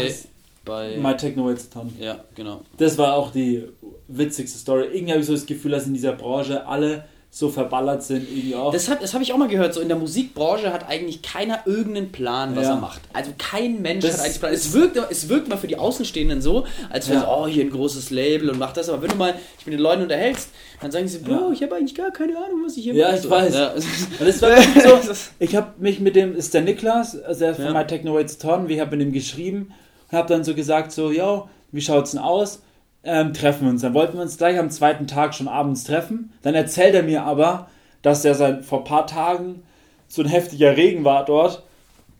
[0.64, 1.92] bei My Techno Waits Ton.
[2.00, 2.62] Ja, genau.
[2.78, 3.64] Das war auch die
[4.08, 4.86] witzigste Story.
[4.92, 8.54] Irgendwie habe ich so das Gefühl, dass in dieser Branche alle so verballert sind, irgendwie
[8.54, 8.74] auch.
[8.74, 9.72] Das habe das hab ich auch mal gehört.
[9.72, 12.72] So in der Musikbranche hat eigentlich keiner irgendeinen Plan, was Ja.
[12.74, 13.00] er macht.
[13.14, 14.52] Also kein Mensch Das hat eigentlich Plan.
[14.52, 17.24] Es wirkt, es wirkt mal für die Außenstehenden so, als wäre Ja.
[17.24, 18.90] so, oh, hier ein großes Label und macht das.
[18.90, 20.50] Aber wenn du mal dich mit den Leuten unterhältst,
[20.82, 21.52] dann sagen sie, Bro, Ja.
[21.54, 23.20] ich habe eigentlich gar keine Ahnung, was ich hier Ja, mache.
[23.20, 23.54] ich weiß.
[23.54, 23.60] Ja.
[23.76, 23.76] War
[24.20, 27.72] wirklich so, ich habe mich mit dem, ist der Niklas, also der von Ja.
[27.72, 29.72] My Techno Waits Ton, ich habe mit ihm geschrieben
[30.10, 32.60] und habe dann so gesagt, so, yo, wie schaut's denn aus?
[33.04, 33.82] Ähm, treffen wir uns.
[33.82, 36.32] Dann wollten wir uns gleich am zweiten Tag schon abends treffen.
[36.42, 37.68] Dann erzählt er mir aber,
[38.02, 39.62] dass der seit vor ein paar Tagen
[40.08, 41.62] so ein heftiger Regen war dort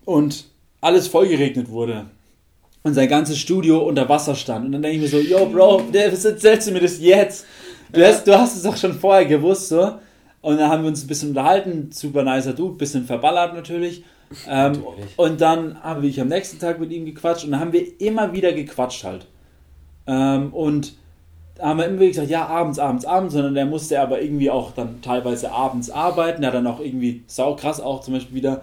[0.04, 0.46] und
[0.80, 2.06] alles vollgeregnet wurde.
[2.82, 4.66] Und sein ganzes Studio unter Wasser stand.
[4.66, 7.46] Und dann denke ich mir so, yo, Bro, der- was erzählst du mir das jetzt?
[7.92, 9.92] Du hast, du hast es doch schon vorher gewusst, so.
[10.40, 14.02] Und dann haben wir uns ein bisschen unterhalten, super nicer Dude, bisschen verballert natürlich.
[14.48, 15.18] Ähm, Natürlich.
[15.18, 18.32] und dann habe ich am nächsten Tag mit ihm gequatscht und dann haben wir immer
[18.32, 19.26] wieder gequatscht halt.
[20.06, 20.94] Ähm, und
[21.56, 24.72] da haben wir immer gesagt, ja, abends, abends, abends, sondern der musste aber irgendwie auch
[24.72, 26.42] dann teilweise abends arbeiten.
[26.42, 28.62] Er hat dann auch irgendwie saukrass auch zum Beispiel wieder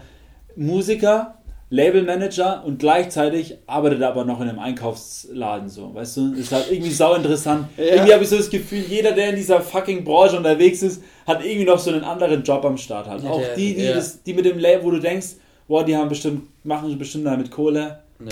[0.56, 1.36] Musiker,
[1.70, 6.34] Labelmanager und gleichzeitig arbeitet er aber noch in einem Einkaufsladen so, weißt du?
[6.34, 7.68] Ist halt irgendwie sau interessant.
[7.78, 7.84] Ja.
[7.84, 11.46] Irgendwie habe ich so das Gefühl, jeder, der in dieser fucking Branche unterwegs ist, hat
[11.46, 13.24] irgendwie noch so einen anderen Job am Start halt.
[13.24, 13.94] Ja, auch die, die, ja.
[13.94, 15.36] das, die mit dem Label, wo du denkst,
[15.68, 18.00] boah, die haben bestimmt, machen bestimmt damit Kohle.
[18.18, 18.32] Nee.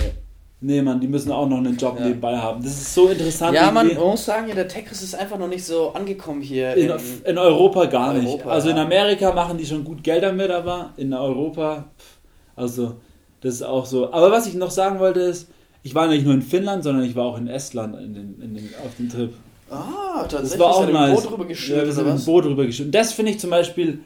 [0.60, 2.06] Nee, Mann, die müssen auch noch einen Job Ja.
[2.06, 2.60] nebenbei haben.
[2.62, 3.54] Das ist so interessant.
[3.54, 6.74] Ja, man muss sagen, ja, der Tetris ist einfach noch nicht so angekommen hier.
[6.74, 6.92] In,
[7.24, 8.26] in Europa gar nicht.
[8.26, 8.82] Europa, also in ja.
[8.82, 12.18] Amerika machen die schon gut Geld damit, aber in Europa, pff,
[12.56, 12.96] also
[13.40, 14.12] das ist auch so.
[14.12, 15.48] Aber was ich noch sagen wollte ist,
[15.84, 18.54] ich war nicht nur in Finnland, sondern ich war auch in Estland in den, in
[18.54, 19.32] den, auf dem Trip.
[19.70, 20.50] ah, tatsächlich.
[20.50, 21.22] Das war auch nice.
[21.22, 22.24] mit dem Boot ja, wir sind oder mit dem was?
[22.24, 22.94] Boot rüber geschüttet.
[22.96, 24.00] Das finde ich zum Beispiel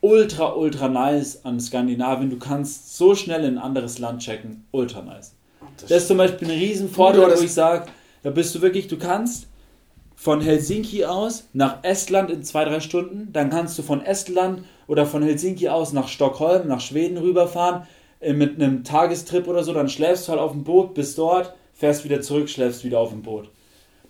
[0.00, 2.28] ultra, ultra nice an Skandinavien.
[2.28, 4.64] Du kannst so schnell in ein anderes Land checken.
[4.72, 5.36] Ultra nice.
[5.80, 7.86] Das ist zum Beispiel ein riesen Vorteil, Ja, das- wo ich sage,
[8.22, 9.46] da bist du wirklich, du kannst
[10.14, 15.06] von Helsinki aus nach Estland in zwei, drei Stunden, dann kannst du von Estland oder
[15.06, 17.86] von Helsinki aus nach Stockholm, nach Schweden rüberfahren
[18.20, 21.52] äh, mit einem Tagestrip oder so, dann schläfst du halt auf dem Boot, bist dort,
[21.74, 23.48] fährst wieder zurück, schläfst wieder auf dem Boot.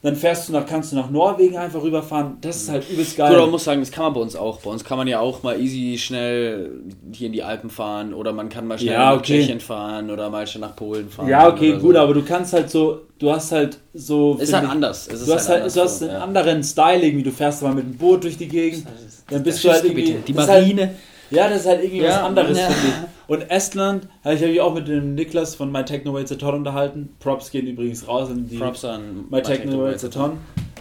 [0.04, 3.28] Dann fährst du nach, kannst du nach Norwegen einfach rüberfahren, das ist halt übelst geil.
[3.28, 4.60] Gut, aber man muss sagen, das kann man bei uns auch.
[4.60, 6.72] Bei uns kann man ja auch mal easy schnell
[7.12, 9.38] hier in die Alpen fahren oder man kann mal schnell Ja, nach okay.
[9.42, 11.28] Tschechien fahren oder mal schnell nach Polen fahren.
[11.28, 12.00] ja, okay, gut, so.
[12.00, 14.34] aber du kannst halt so, du hast halt so.
[14.40, 15.06] Es ist halt ich- anders.
[15.06, 16.20] Es ist Du hast halt, anders du hast so, einen ja.
[16.20, 17.22] anderen Style irgendwie.
[17.22, 18.84] Du fährst mal mit dem Boot durch die Gegend.
[19.30, 20.16] Dann bist du halt irgendwie.
[20.26, 20.94] Die halt, Marine.
[21.30, 22.66] ja, das ist halt irgendwie was Ja, anderes, ja.
[22.66, 22.94] finde ich.
[23.28, 26.54] Und Estland, habe ich mich auch mit dem Niklas von My Techno Waits a Ton
[26.54, 27.14] unterhalten.
[27.20, 30.38] Props gehen übrigens raus an die Props an My Techno Waits a Ton.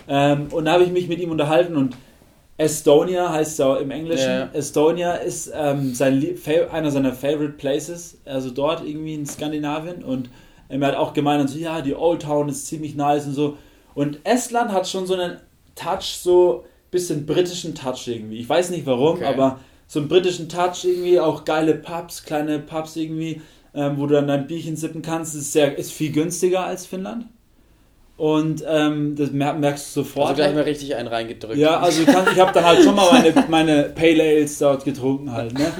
[0.07, 1.95] Ähm, und da habe ich mich mit ihm unterhalten und
[2.57, 4.29] Estonia heißt es ja im Englischen.
[4.29, 4.49] Ja.
[4.53, 6.23] Estonia ist ähm, sein
[6.71, 10.03] einer seiner Favorite Places, also dort irgendwie in Skandinavien.
[10.03, 10.29] Und
[10.69, 13.57] er hat auch gemeint, so, ja, die Old Town ist ziemlich nice und so.
[13.95, 15.37] Und Estland hat schon so einen
[15.75, 18.39] Touch, so bisschen britischen Touch irgendwie.
[18.39, 19.25] Ich weiß nicht warum, Okay.
[19.25, 19.59] aber
[19.91, 23.41] so einen britischen Touch irgendwie, auch geile Pubs, kleine Pubs irgendwie,
[23.73, 25.35] ähm, wo du dann dein Bierchen sippen kannst.
[25.35, 27.25] Ist, sehr, ist viel günstiger als Finnland.
[28.15, 30.29] Und ähm, das mer merkst du sofort.
[30.29, 31.57] Also gleich mal richtig einen reingedrückt.
[31.57, 35.29] Ja, also kann, ich habe dann halt schon mal meine, meine Pale Ales dort getrunken
[35.33, 35.59] halt, ne?
[35.59, 35.73] Nice.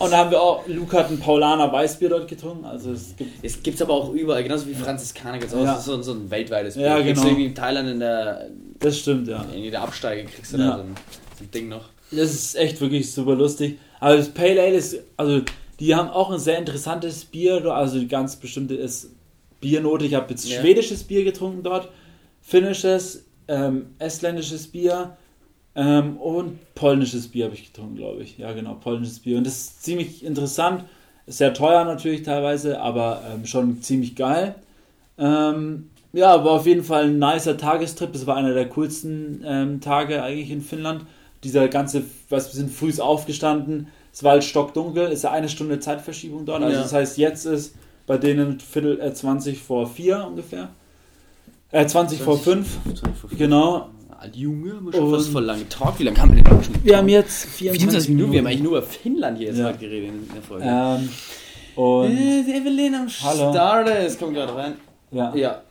[0.00, 3.44] Und da haben wir auch, Luke hat ein Paulaner Weißbier dort getrunken, also es gibt,
[3.44, 5.78] Es gibt es aber auch überall, genauso wie Franziskaner gibt es auch Ja.
[5.78, 7.04] So, so ein weltweites Ja, Bier.
[7.04, 7.28] Kriegst du genau.
[7.28, 8.48] irgendwie in Thailand in der,
[8.80, 9.44] das stimmt, ja.
[9.54, 10.64] in der Absteige kriegst du Ja.
[10.70, 10.94] da so ein,
[11.38, 11.91] so ein Ding noch.
[12.14, 13.78] Das ist echt wirklich super lustig.
[14.00, 15.42] Aber das Pale Ale ist, also
[15.80, 19.10] die haben auch ein sehr interessantes Bier, also die ganz bestimmte ist
[19.60, 20.04] Biernote.
[20.04, 20.60] Ich habe jetzt Ja.
[20.60, 21.88] schwedisches Bier getrunken dort,
[22.40, 25.16] finnisches, ähm, estländisches Bier
[25.74, 28.38] ähm, und polnisches Bier habe ich getrunken, glaube ich.
[28.38, 29.38] Ja, genau, polnisches Bier.
[29.38, 30.84] Und das ist ziemlich interessant.
[31.26, 34.56] Ist sehr teuer natürlich teilweise, aber ähm, schon ziemlich geil.
[35.18, 38.14] Ähm, ja, war auf jeden Fall ein nicer Tagestrip.
[38.14, 41.06] Es war einer der coolsten ähm, Tage eigentlich in Finnland.
[41.44, 43.88] Dieser ganze, was wir sind früh aufgestanden.
[44.12, 45.06] Es war halt stockdunkel.
[45.06, 46.62] Es ist ja eine Stunde Zeitverschiebung dort.
[46.62, 46.82] Also Ja.
[46.82, 47.74] das heißt, jetzt ist
[48.06, 50.68] bei denen Viertel äh, 20 vor 4 ungefähr.
[51.70, 52.66] Äh, 20 vor 5.
[53.38, 53.88] Genau.
[54.18, 55.98] Alt Junge, haben wir schon fast voll lange Talk.
[55.98, 56.74] Wie lange haben wir denn schon?
[56.84, 58.32] Wir haben jetzt 24 24 Minuten.
[58.32, 58.46] Wir haben Minuten.
[58.46, 59.72] eigentlich nur über Finnland hier jetzt Ja.
[59.72, 60.64] geredet in der Folge.
[60.64, 61.08] Ähm,
[61.74, 63.50] und Äh, Evelyn am Hallo.
[63.50, 64.18] Start ist.
[64.20, 64.74] Kommt gerade rein.
[65.10, 65.62] ja, Ja.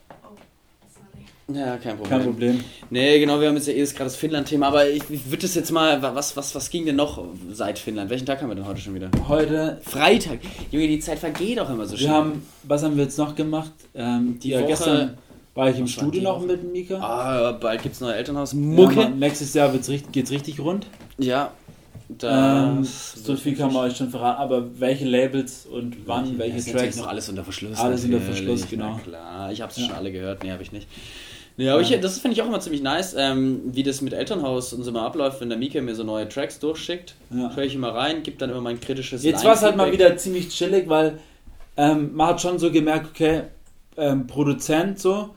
[1.55, 2.09] Ja, kein Problem.
[2.09, 2.59] kein Problem.
[2.89, 5.55] Nee, genau, wir haben jetzt ja eh gerade das Finnland-Thema, aber ich, ich würde das
[5.55, 8.09] jetzt mal, was, was, was ging denn noch seit Finnland?
[8.09, 9.09] Welchen Tag haben wir denn heute schon wieder?
[9.27, 10.39] Heute, Freitag.
[10.71, 12.09] Junge, die Zeit vergeht auch immer so schnell.
[12.09, 13.71] wir haben, was haben wir jetzt noch gemacht?
[13.95, 15.17] Ähm, Die ja, Woche- gestern
[15.53, 16.95] war ich im Studio die noch mit Mika.
[16.99, 18.53] Ah, bald gibt's neue Elternhaus.
[18.53, 18.95] Ja, Mucke.
[18.95, 20.87] Mann, nächstes Jahr wird's richtig, geht's richtig rund.
[21.17, 21.51] Ja.
[22.23, 26.61] Ähm, so viel kann man euch schon verraten, aber welche Labels und wann, welche Das
[26.61, 26.97] ist natürlich Tracks.
[26.97, 27.77] noch alles unter Verschluss.
[27.79, 28.37] Alles unter natürlich.
[28.41, 28.95] Verschluss, genau.
[28.97, 29.85] Na klar, ich hab's Ja.
[29.85, 30.43] schon alle gehört.
[30.43, 30.87] Nee, habe ich nicht.
[31.57, 34.73] Ja, aber ich, das finde ich auch immer ziemlich nice, ähm, wie das mit Elternhaus
[34.73, 37.15] und so mal abläuft, wenn der Mika mir so neue Tracks durchschickt.
[37.29, 37.55] Ja.
[37.55, 40.15] Höre ich immer rein, gebe dann immer mein kritisches Jetzt war es halt mal wieder
[40.17, 41.19] ziemlich chillig, weil
[41.77, 43.43] ähm, man hat schon so gemerkt, okay,
[43.97, 45.29] ähm, Produzent so,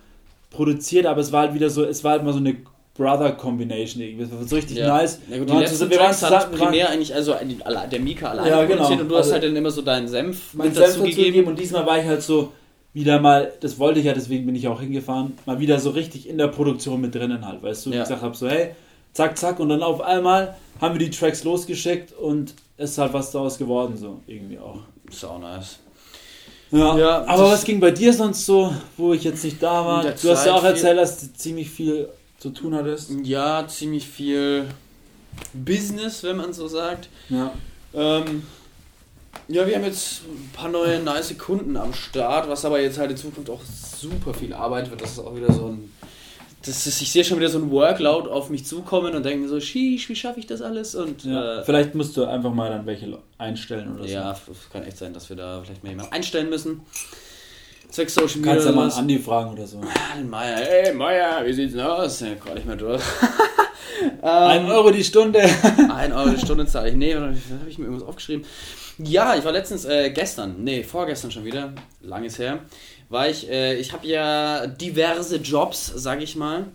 [0.50, 2.56] produziert, aber es war halt wieder so, es war halt mal so eine
[2.96, 4.22] Brother Combination irgendwie.
[4.24, 4.86] Das war so richtig Ja.
[4.86, 5.18] nice.
[5.28, 7.12] Ja, gut, die Wir waren letzten zusammen- wir waren Tracks hat zusammen- waren- primär eigentlich,
[7.14, 8.76] also alle- der Mika alleine Ja, genau.
[8.76, 10.98] produziert und du hast Also- halt dann immer so deinen Senf mein mit Senf dazu
[11.00, 11.48] dazugegeben gegeben.
[11.48, 12.52] und diesmal war ich halt so
[12.94, 16.28] wieder mal, das wollte ich ja, deswegen bin ich auch hingefahren, mal wieder so richtig
[16.28, 17.96] in der Produktion mit drinnen halt, weißt du, Ja.
[17.96, 18.70] ich gesagt habe so, hey,
[19.12, 23.12] zack, zack und dann auf einmal haben wir die Tracks losgeschickt und es ist halt
[23.12, 24.78] was daraus geworden, so irgendwie auch.
[25.28, 25.78] Auch nice.
[26.70, 30.02] Ja, Ja, aber was ging bei dir sonst so, wo ich jetzt nicht da war?
[30.02, 33.10] Du hast ja Zeit auch erzählt, dass du ziemlich viel zu tun hattest.
[33.22, 34.64] Ja, ziemlich viel
[35.52, 37.08] Business, wenn man so sagt.
[37.28, 37.52] Ja.
[37.94, 38.42] Ähm,
[39.48, 43.10] ja, wir haben jetzt ein paar neue nice Kunden am Start, was aber jetzt halt
[43.10, 45.02] in Zukunft auch super viel Arbeit wird.
[45.02, 45.92] Das ist auch wieder so ein.
[46.66, 49.60] Das ist, ich sehe schon wieder so ein Workload auf mich zukommen und denke so,
[49.60, 50.94] sheesh, wie schaffe ich das alles?
[50.94, 51.60] Und Ja.
[51.60, 54.10] äh, Vielleicht musst du einfach mal dann welche einstellen oder so.
[54.14, 56.80] ja, es kann echt sein, dass wir da vielleicht mal jemanden einstellen müssen.
[57.90, 58.52] Zwecks Social Media.
[58.52, 58.92] Kannst ja oder mal.
[58.92, 59.80] Andi fragen oder so.
[60.28, 62.20] Meier, ey Meier, wie sieht's denn aus?
[62.20, 63.02] Ja, gar nicht mehr durch.
[64.22, 65.40] Ein ähm, Euro die Stunde.
[65.94, 66.96] ein Euro die Stunde zahle ich.
[66.96, 67.34] Nee, habe
[67.68, 68.44] ich mir irgendwas aufgeschrieben.
[68.98, 72.60] Ja, ich war letztens, äh, gestern, nee, vorgestern schon wieder, lang ist her,
[73.08, 76.66] war ich, äh, ich habe ja diverse Jobs, sag ich mal.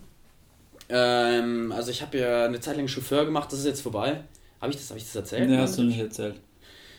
[0.88, 4.24] Ähm, also ich habe ja eine Zeit lang Chauffeur gemacht, das ist jetzt vorbei.
[4.60, 5.48] Habe ich das, hab ich das erzählt?
[5.48, 6.34] Nee, hast du nicht erzählt.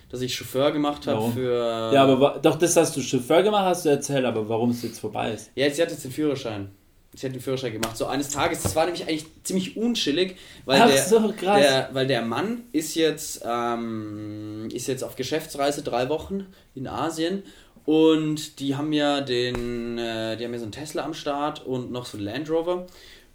[0.10, 1.92] Dass ich Chauffeur gemacht habe für...
[1.94, 5.00] Ja, aber doch, das hast du Chauffeur gemacht, hast du erzählt, aber warum es jetzt
[5.00, 5.52] vorbei ist.
[5.56, 6.72] Ja, sie hat jetzt den Führerschein.
[7.14, 7.98] Sie hat den Führerschein gemacht.
[7.98, 12.08] So eines Tages, das war nämlich eigentlich ziemlich unchillig, weil Ach der, so, der, weil
[12.08, 17.44] der Mann ist jetzt, ähm, ist jetzt auf Geschäftsreise drei Wochen in Asien
[17.86, 21.92] und die haben ja den, äh, die haben ja so einen Tesla am Start und
[21.92, 22.88] noch so einen Land Rover.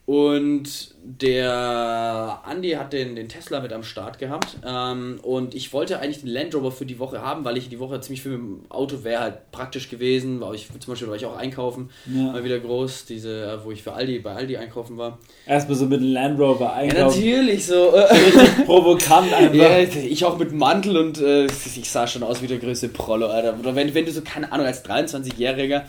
[0.07, 4.57] Und der Andi hat den, den Tesla mit am Start gehabt.
[4.65, 7.81] Ähm, und ich wollte eigentlich den Land Rover für die Woche haben, weil ich die
[7.81, 10.41] Woche ziemlich viel mit dem Auto wäre halt praktisch gewesen.
[10.41, 12.33] War ich, zum Beispiel war ich auch einkaufen, Ja.
[12.33, 15.19] mal wieder groß, diese, äh, wo ich für Aldi, bei Aldi einkaufen war.
[15.45, 17.19] Erstmal so mit dem Land Rover Ja, einkaufen.
[17.21, 17.89] natürlich, so.
[17.91, 19.55] Richtig provokant einfach.
[19.55, 23.27] ja, ich auch mit Mantel und äh, ich sah schon aus wie der größte Prollo,
[23.27, 23.57] Alter.
[23.59, 25.83] Oder wenn, wenn du so, keine Ahnung, als 23-Jähriger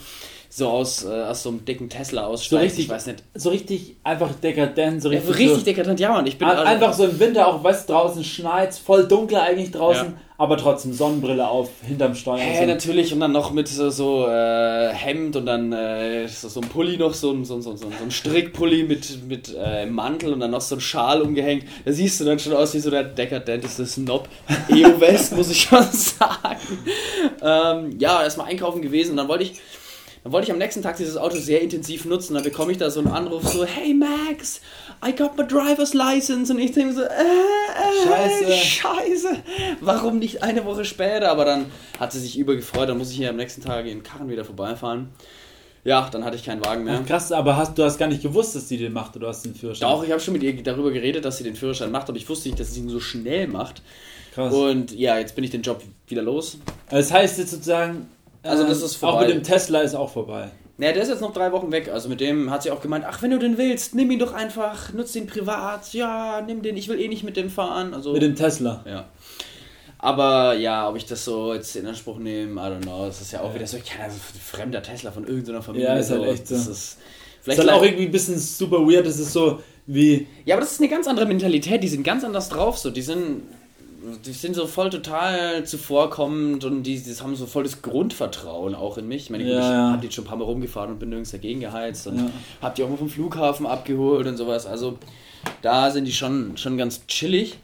[0.58, 3.24] so aus, äh, aus so einem dicken Tesla So aussteigst, richtig, ich weiß nicht.
[3.36, 6.26] so richtig einfach dekadent, so Ja, richtig, richtig so, dekadent, ja, Mann.
[6.26, 10.06] Ich bin also- einfach so im Winter auch, weißt draußen schneit, voll dunkel eigentlich draußen,
[10.08, 10.14] Ja.
[10.40, 12.40] aber trotzdem Sonnenbrille auf, hinterm Steuer.
[12.40, 12.66] Hä, so.
[12.66, 16.70] natürlich, und dann noch mit so, so äh, Hemd und dann äh, so, so ein
[16.70, 20.40] Pulli noch, so ein, so, so, ein- so ein Strickpulli mit, mit äh, Mantel und
[20.40, 21.66] dann noch so ein Schal umgehängt.
[21.86, 24.28] Da siehst du dann schon aus wie so der dekadenteste Snob.
[24.70, 26.58] EO West, muss ich schon sagen.
[27.44, 29.54] Ähm, ja, erstmal einkaufen gewesen und dann wollte ich.
[30.28, 32.34] Dann wollte ich am nächsten Tag dieses Auto sehr intensiv nutzen.
[32.34, 34.60] Dann bekomme ich da so einen Anruf so, hey Max,
[35.02, 36.52] I got my driver's license.
[36.52, 38.52] Und ich denke so, äh, äh, Scheiße.
[38.52, 39.38] Scheiße.
[39.80, 41.32] Warum nicht eine Woche später?
[41.32, 42.90] Aber dann hat sie sich übergefreut.
[42.90, 45.14] Dann muss ich hier am nächsten Tag in Karren wieder vorbeifahren.
[45.86, 47.00] Ja, dann hatte ich keinen Wagen mehr.
[47.02, 49.30] Ach, krass, aber hast, du hast gar nicht gewusst, dass die den macht oder du
[49.30, 49.88] hast den Führerschein.
[49.88, 52.28] Doch, ich habe schon mit ihr darüber geredet, dass sie den Führerschein macht, aber ich
[52.28, 53.82] wusste nicht, dass sie ihn so schnell macht.
[54.36, 54.54] Krass.
[54.54, 56.58] Und ja, jetzt bin ich den Job wieder los.
[56.90, 58.08] das heißt jetzt sozusagen,
[58.44, 59.28] Also ähm, das ist auch vorbei.
[59.28, 60.50] mit dem Tesla ist auch vorbei.
[60.80, 61.90] Naja, der ist jetzt noch drei Wochen weg.
[61.92, 64.34] Also mit dem hat sie auch gemeint, ach, wenn du den willst, nimm ihn doch
[64.34, 65.94] einfach, nutz den privat.
[65.94, 67.94] Ja, nimm den, ich will eh nicht mit dem fahren.
[67.94, 68.84] Also, Mit dem Tesla.
[68.88, 69.06] ja.
[70.00, 73.08] Aber ja, ob ich das so jetzt in Anspruch nehme, I don't know.
[73.08, 75.88] Das ist ja auch wieder so, ja, so ein fremder Tesla von irgendeiner Familie.
[75.88, 76.54] Ja, ist halt echt so.
[76.54, 76.98] Das ist, Ist
[77.42, 80.74] vielleicht halt auch irgendwie ein bisschen super weird, das ist so wie, Ja, aber das
[80.74, 81.82] ist eine ganz andere Mentalität.
[81.82, 82.78] Die sind ganz anders drauf.
[82.78, 83.42] So, die sind,
[84.26, 88.98] die sind so voll total zuvorkommend und die, die haben so voll das Grundvertrauen auch
[88.98, 89.24] in mich.
[89.24, 89.92] Ich meine, gut, Ja, ich ja.
[89.92, 92.30] habe jetzt schon ein paar Mal rumgefahren und bin nirgends dagegen geheizt und Ja.
[92.62, 94.66] hab die auch mal vom Flughafen abgeholt und sowas.
[94.66, 94.98] Also
[95.62, 97.58] da sind die schon, schon ganz chillig.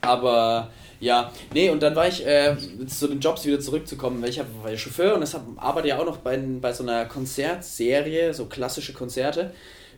[0.00, 4.38] Aber ja, nee, und dann war ich äh, zu den Jobs wieder zurückzukommen, weil ich
[4.38, 8.32] hab, war ja Chauffeur und deshalb arbeite ja auch noch bei, bei so einer Konzertserie,
[8.32, 9.52] so klassische Konzerte.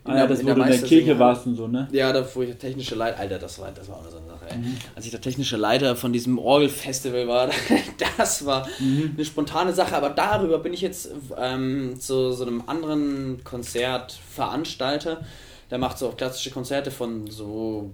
[0.09, 1.87] In ah, ja, der- das in du in der Kirche warst und so, ne?
[1.93, 4.27] ja, da wo ich der technische Leiter, Alter, das war, das war auch so eine
[4.27, 4.57] Sache, ey.
[4.95, 7.51] Als ich der technische Leiter von diesem Orgelfestival war,
[8.17, 13.45] das war eine spontane Sache, aber darüber bin ich jetzt ähm, zu so einem anderen
[13.45, 15.21] Konzertveranstalter,
[15.71, 17.91] der macht so auch klassische Konzerte von so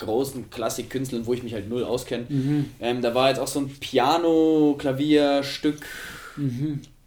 [0.00, 2.26] großen Klassikkünstlern, wo ich mich halt null auskenne.
[2.80, 5.80] Ähm, da war jetzt auch so ein Piano-Klavier-Stück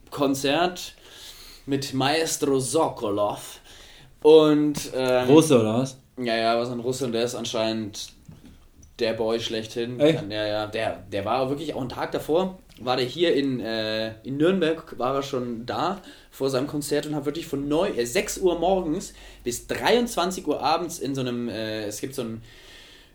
[0.09, 0.93] Konzert
[1.65, 3.60] mit Maestro Sokolov.
[4.23, 5.97] Und ähm, Große oder was?
[6.17, 8.13] ja, ja, war so ein Russe und der ist anscheinend
[8.99, 9.99] der Boy schlechthin.
[9.99, 10.23] Echt?
[10.29, 10.67] Ja, ja.
[10.67, 14.97] Der, der war wirklich auch einen Tag davor, war der hier in, äh, in Nürnberg,
[14.97, 18.59] war er schon da vor seinem Konzert und hat wirklich von 9, äh, 6 Uhr
[18.59, 22.41] morgens bis 23 Uhr abends in so einem, äh, es gibt so ein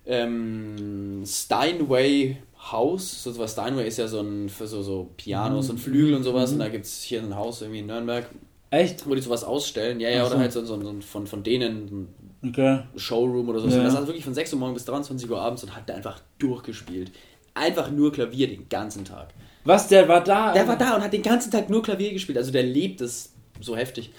[0.06, 2.38] ähm, Steinway
[2.72, 6.24] Haus, so was Steinway ist ja so ein, für so, so Pianos und Flügel und
[6.24, 8.28] sowas und da gibt es hier ein Haus irgendwie in Nürnberg,
[8.70, 9.08] Echt?
[9.08, 10.00] wo die sowas ausstellen.
[10.00, 10.32] Ja, ja, Ach so.
[10.32, 12.08] oder halt so, so, so von, von denen
[12.44, 12.80] Okay.
[12.92, 13.68] ein Showroom oder so.
[13.68, 13.82] Ja.
[13.82, 16.20] Das hat wirklich von 6 Uhr morgens bis 23 Uhr abends und hat da einfach
[16.38, 17.12] durchgespielt.
[17.54, 19.28] Einfach nur Klavier den ganzen Tag.
[19.64, 20.52] Was, der war da?
[20.52, 22.38] Der war da und hat den ganzen Tag nur Klavier gespielt.
[22.38, 24.12] Also der lebt es so heftig.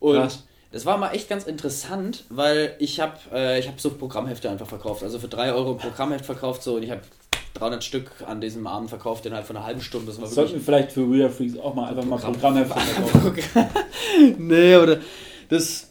[0.00, 0.44] Und Krass.
[0.72, 4.66] das war mal echt ganz interessant, weil ich habe äh, ich hab so Programmhefte einfach
[4.66, 5.02] verkauft.
[5.02, 7.02] Also für 3 Euro ein Programmheft verkauft so und ich habe
[7.54, 10.06] 300 Stück an diesem Abend verkauft innerhalb von einer halben Stunde.
[10.06, 13.36] Das war Sollten wir vielleicht für Reader Freaks auch mal einfach mal Programmhefte verkaufen.
[14.38, 14.98] nee, oder
[15.48, 15.88] das.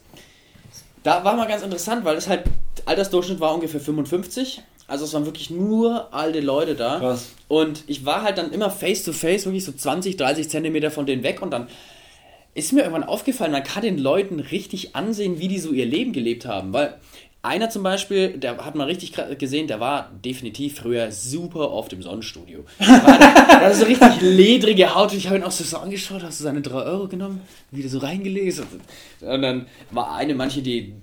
[1.02, 2.44] Da war mal ganz interessant, weil das halt
[2.84, 4.62] Altersdurchschnitt war ungefähr 55.
[4.86, 6.98] Also es waren wirklich nur alte Leute da.
[6.98, 7.32] Krass.
[7.48, 11.06] Und ich war halt dann immer face to face, wirklich so 20, 30 Zentimeter von
[11.06, 11.68] denen weg und dann
[12.54, 16.12] ist mir irgendwann aufgefallen, man kann den Leuten richtig ansehen, wie die so ihr Leben
[16.12, 16.72] gelebt haben.
[16.72, 16.98] Weil
[17.42, 22.00] einer zum Beispiel, der hat man richtig gesehen, der war definitiv früher super oft im
[22.02, 22.64] Sonnenstudio.
[22.78, 25.10] Der war- so richtig ledrige Haut.
[25.12, 27.40] Und ich habe ihn auch so, angeschaut, hast du seine 3 Euro genommen,
[27.72, 28.60] wieder so reingelegt.
[29.20, 30.94] Und dann war eine, manche, die,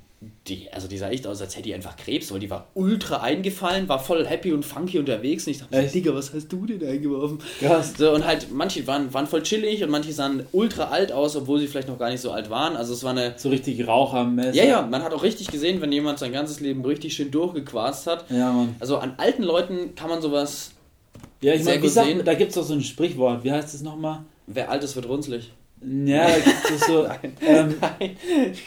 [0.47, 3.21] die, also die sah echt aus, als hätte die einfach Krebs, weil die war ultra
[3.21, 5.47] eingefallen, war voll happy und funky unterwegs.
[5.47, 5.95] Und ich dachte, Echt?
[5.95, 7.39] Digga, was hast du denn eingeworfen?
[7.59, 7.93] Krass.
[7.97, 11.59] So, und halt, manche waren, waren voll chillig und manche sahen ultra alt aus, obwohl
[11.59, 12.75] sie vielleicht noch gar nicht so alt waren.
[12.75, 13.35] Also es war eine.
[13.37, 14.55] So richtig rauchermäßig.
[14.55, 18.07] Ja, ja, man hat auch richtig gesehen, wenn jemand sein ganzes Leben richtig schön durchgequarzt
[18.07, 18.29] hat.
[18.29, 18.75] Ja, Mann.
[18.79, 20.71] Also an alten Leuten kann man sowas.
[21.41, 23.45] Ja, ich meine, da gibt es doch so ein Sprichwort.
[23.45, 24.23] Wie heißt es nochmal?
[24.47, 25.51] Wer alt ist, wird runzlig.
[25.81, 27.05] Ja, da gibt es so
[27.41, 28.17] ähm, Nein,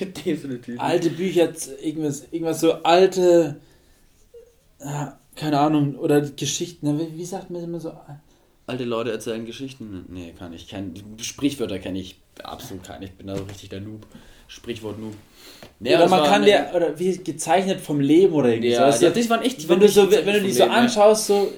[0.24, 0.80] definitiv.
[0.80, 3.56] alte Bücher, irgendwas, irgendwas so alte,
[4.80, 6.86] ah, keine Ahnung, oder Geschichten.
[6.86, 7.92] na, Wie, wie sagt man immer so?
[8.66, 10.06] Alte Leute erzählen Geschichten?
[10.08, 10.68] Nee, kann ich.
[10.68, 13.06] Kein, Sprichwörter kenne ich absolut keine.
[13.06, 14.06] Ich bin da so richtig der Noob.
[14.48, 15.14] Sprichwort Noob.
[15.80, 19.04] Ja, oder man kann dir, oder wie gezeichnet vom Leben oder irgendwie Ja, so.
[19.04, 19.62] ja, das waren echt.
[19.62, 21.52] die wenn du so, wenn du die so Leben, anschaust, so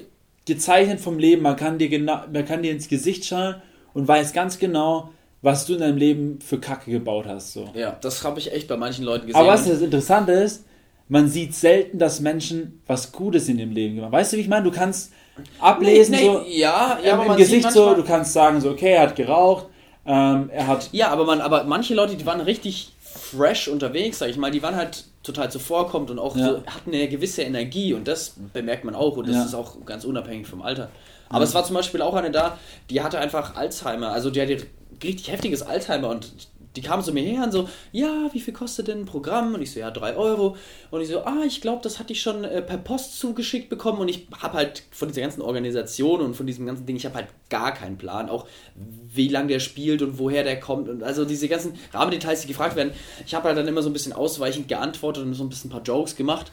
[0.45, 3.55] gezeichnet vom Leben, man kann dir genau, man kann dir ins Gesicht schauen
[3.93, 5.11] und weiß ganz genau,
[5.45, 7.53] was du in deinem Leben für Kacke gebaut hast.
[7.53, 7.69] So.
[7.75, 9.39] Ja, das habe ich echt bei manchen Leuten gesehen.
[9.39, 10.65] Aber was das Interessante ist,
[11.07, 14.19] man sieht selten, dass Menschen was Gutes in dem Leben gemacht haben.
[14.19, 14.63] Weißt du, wie ich meine?
[14.63, 15.13] Du kannst
[15.59, 18.71] ablesen, Nee, nee, so ja, ja, im, aber im Gesicht so, du kannst sagen, so,
[18.71, 19.67] okay, er hat geraucht,
[20.07, 20.89] ähm, er hat.
[20.93, 24.63] Ja, aber man, aber manche Leute, die waren richtig fresh unterwegs, sag ich mal, die
[24.63, 26.45] waren halt total zuvorkommend und auch Ja.
[26.45, 29.45] so, hatten eine gewisse Energie und das bemerkt man auch und das Ja.
[29.45, 30.89] ist auch ganz unabhängig vom Alter.
[31.29, 32.57] Aber es war zum Beispiel auch eine da,
[32.89, 34.57] die hatte einfach Alzheimer, also die hatte
[35.03, 36.33] richtig heftiges Alzheimer und
[36.75, 39.53] die kam zu mir her und so, ja, wie viel kostet denn ein Programm?
[39.53, 40.57] Und ich so, ja, drei Euro.
[40.91, 43.99] Und ich so, ah, ich glaube, das hatte ich schon äh, per Post zugeschickt bekommen
[43.99, 47.15] und ich habe halt von dieser ganzen Organisation und von diesem ganzen Ding, ich habe
[47.15, 51.25] halt gar keinen Plan, auch wie lange der spielt und woher der kommt und also
[51.25, 52.91] diese ganzen Rahmendetails, die gefragt werden.
[53.25, 55.73] Ich habe halt dann immer so ein bisschen ausweichend geantwortet und so ein bisschen ein
[55.73, 56.51] paar Jokes gemacht.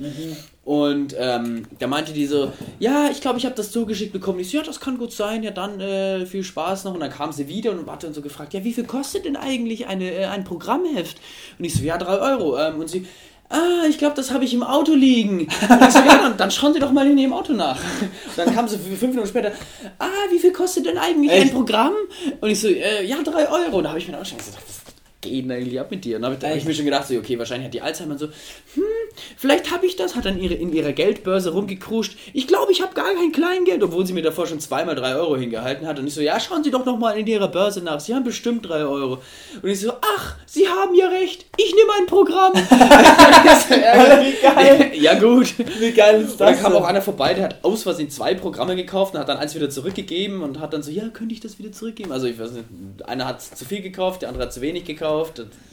[0.64, 4.38] Und ähm, da meinte die so, ja, ich glaube, ich habe das zugeschickt bekommen.
[4.38, 6.94] Ich so, ja, das kann gut sein, ja, dann äh, viel Spaß noch.
[6.94, 9.36] Und dann kam sie wieder und hat dann so gefragt, ja, wie viel kostet denn
[9.36, 11.18] eigentlich eine, äh, ein Programmheft?
[11.58, 12.56] Und ich so, ja, drei Euro.
[12.58, 13.06] Ähm, und sie,
[13.48, 15.40] ah, ich glaube, das habe ich im Auto liegen.
[15.40, 17.80] Und ich so, ja, dann, dann schauen Sie doch mal in Ihrem Auto nach.
[18.00, 19.50] Und dann kam sie fünf Minuten später,
[19.98, 21.54] ah, wie viel kostet denn eigentlich ein Echt?
[21.54, 21.94] Programm?
[22.40, 23.78] Und ich so, äh, ja, drei Euro.
[23.78, 24.91] Und da habe ich mir dann auch schon gesagt, was
[25.22, 26.16] geht denn eigentlich ab mit dir?
[26.16, 28.26] Und dann habe hab ich mir schon gedacht, so, okay, wahrscheinlich hat die Alzheimer so,
[28.26, 28.82] hm,
[29.36, 32.18] vielleicht habe ich das, hat dann ihre, in ihrer Geldbörse rumgekruscht.
[32.34, 35.36] Ich glaube, ich habe gar kein Kleingeld, obwohl sie mir davor schon zweimal drei Euro
[35.36, 35.98] hingehalten hat.
[35.98, 38.00] Und ich so, ja, schauen Sie doch noch mal in Ihrer Börse nach.
[38.00, 39.22] Sie haben bestimmt drei Euro.
[39.62, 41.46] Und ich so, ach, Sie haben ja recht.
[41.56, 42.52] Ich nehme ein Programm.
[42.54, 44.92] Wie geil!
[44.94, 45.54] ja, gut.
[45.78, 46.62] Wie geil ist Und dann das?
[46.62, 49.54] kam auch einer vorbei, der hat aus Versehen zwei Programme gekauft und hat dann eins
[49.54, 52.12] wieder zurückgegeben und hat dann so, ja, könnte ich das wieder zurückgeben?
[52.12, 52.64] Also ich weiß nicht,
[53.06, 55.11] einer hat zu viel gekauft, der andere hat zu wenig gekauft.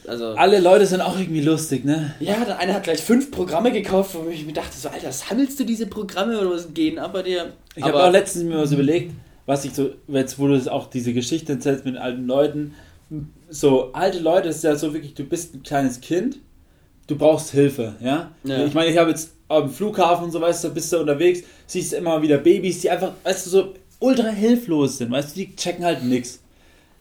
[0.06, 2.14] Also Alle Leute sind auch irgendwie lustig, ne?
[2.20, 5.60] ja, dann einer hat gleich fünf Programme gekauft, wo ich mir dachte, so, Alter, sammelst
[5.60, 7.52] du diese Programme oder was gehen ab bei dir?
[7.76, 9.12] Ich habe auch letztens mir was überlegt,
[9.46, 12.74] was ich so, jetzt wo du das auch diese Geschichte erzählst mit alten Leuten,
[13.48, 16.38] so alte Leute ist ja so wirklich, du bist ein kleines Kind,
[17.06, 18.30] du brauchst Hilfe, ja?
[18.44, 18.64] Ja.
[18.64, 21.92] Ich meine, ich habe jetzt am Flughafen und so, weißt du, bist du unterwegs, siehst
[21.92, 25.84] immer wieder Babys, die einfach, weißt du, so ultra hilflos sind, weißt du, die checken
[25.84, 26.40] halt nix.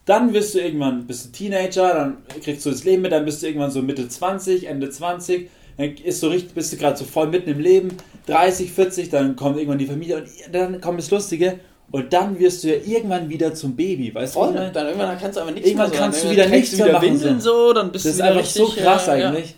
[0.10, 3.44] Dann wirst du irgendwann, bist du Teenager, dann kriegst du das Leben mit, dann bist
[3.44, 5.48] du irgendwann so Mitte 20, Ende 20,
[5.78, 7.90] dann ist so richtig, bist du gerade so voll mitten im Leben,
[8.26, 11.60] 30, 40, dann kommt irgendwann die Familie und dann kommt das Lustige
[11.92, 14.40] und dann wirst du ja irgendwann wieder zum Baby, weißt du?
[14.40, 14.72] Voll, meine?
[14.72, 16.04] dann irgendwann kannst du aber nichts Irgendwann mehr so.
[16.04, 18.46] kannst du wieder nichts du mehr machen, Windeln so, dann bist Das du ist einfach
[18.46, 19.50] so krass äh, eigentlich.
[19.52, 19.56] Ja.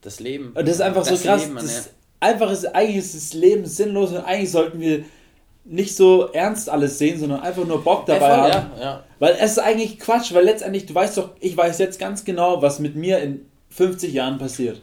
[0.00, 0.46] Das Leben.
[0.54, 1.42] Und das ist einfach Das so krass.
[1.42, 1.90] Leben, Mann, das,
[2.20, 5.04] einfach ist, eigentlich ist das Leben sinnlos und eigentlich sollten wir
[5.64, 8.70] nicht so ernst alles sehen, sondern einfach nur Bock dabei Ja, voll, haben.
[8.78, 9.02] ja, ja.
[9.18, 12.60] Weil es ist eigentlich Quatsch, weil letztendlich, du weißt doch, ich weiß jetzt ganz genau,
[12.62, 14.82] was mit mir in 50 Jahren passiert.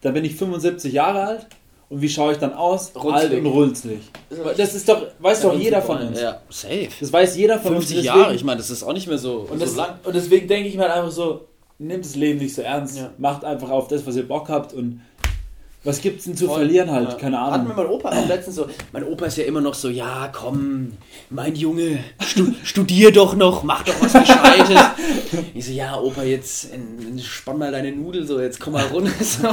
[0.00, 1.46] Da bin ich 75 Jahre alt
[1.88, 2.92] und wie schaue ich dann aus?
[2.94, 3.12] Runzlig.
[3.14, 3.98] Alt und runzlig.
[4.56, 6.20] Das ist doch, weiß doch jeder von uns.
[6.20, 6.88] Ja, safe.
[7.00, 8.06] Das weiß jeder von 50 uns.
[8.06, 9.98] Jahre, ich meine, das ist auch nicht mehr so, Und, so das, lang.
[10.04, 13.10] und deswegen denke ich mir halt einfach so, nehmt das Leben nicht so ernst, Ja.
[13.18, 15.00] macht einfach auf das, was ihr Bock habt und
[15.84, 16.58] was gibt's denn zu Voll.
[16.58, 17.14] verlieren halt, Ja.
[17.14, 17.72] keine Hat mir Ahnung.
[17.76, 20.92] mein Opa auch letztens so, mein Opa ist ja immer noch so, ja komm,
[21.30, 24.80] mein Junge, stu, studier doch noch, mach doch was Gescheites.
[25.54, 26.68] ich so, ja Opa, jetzt
[27.22, 29.12] spann mal deine Nudel so, jetzt komm mal runter.
[29.22, 29.48] So,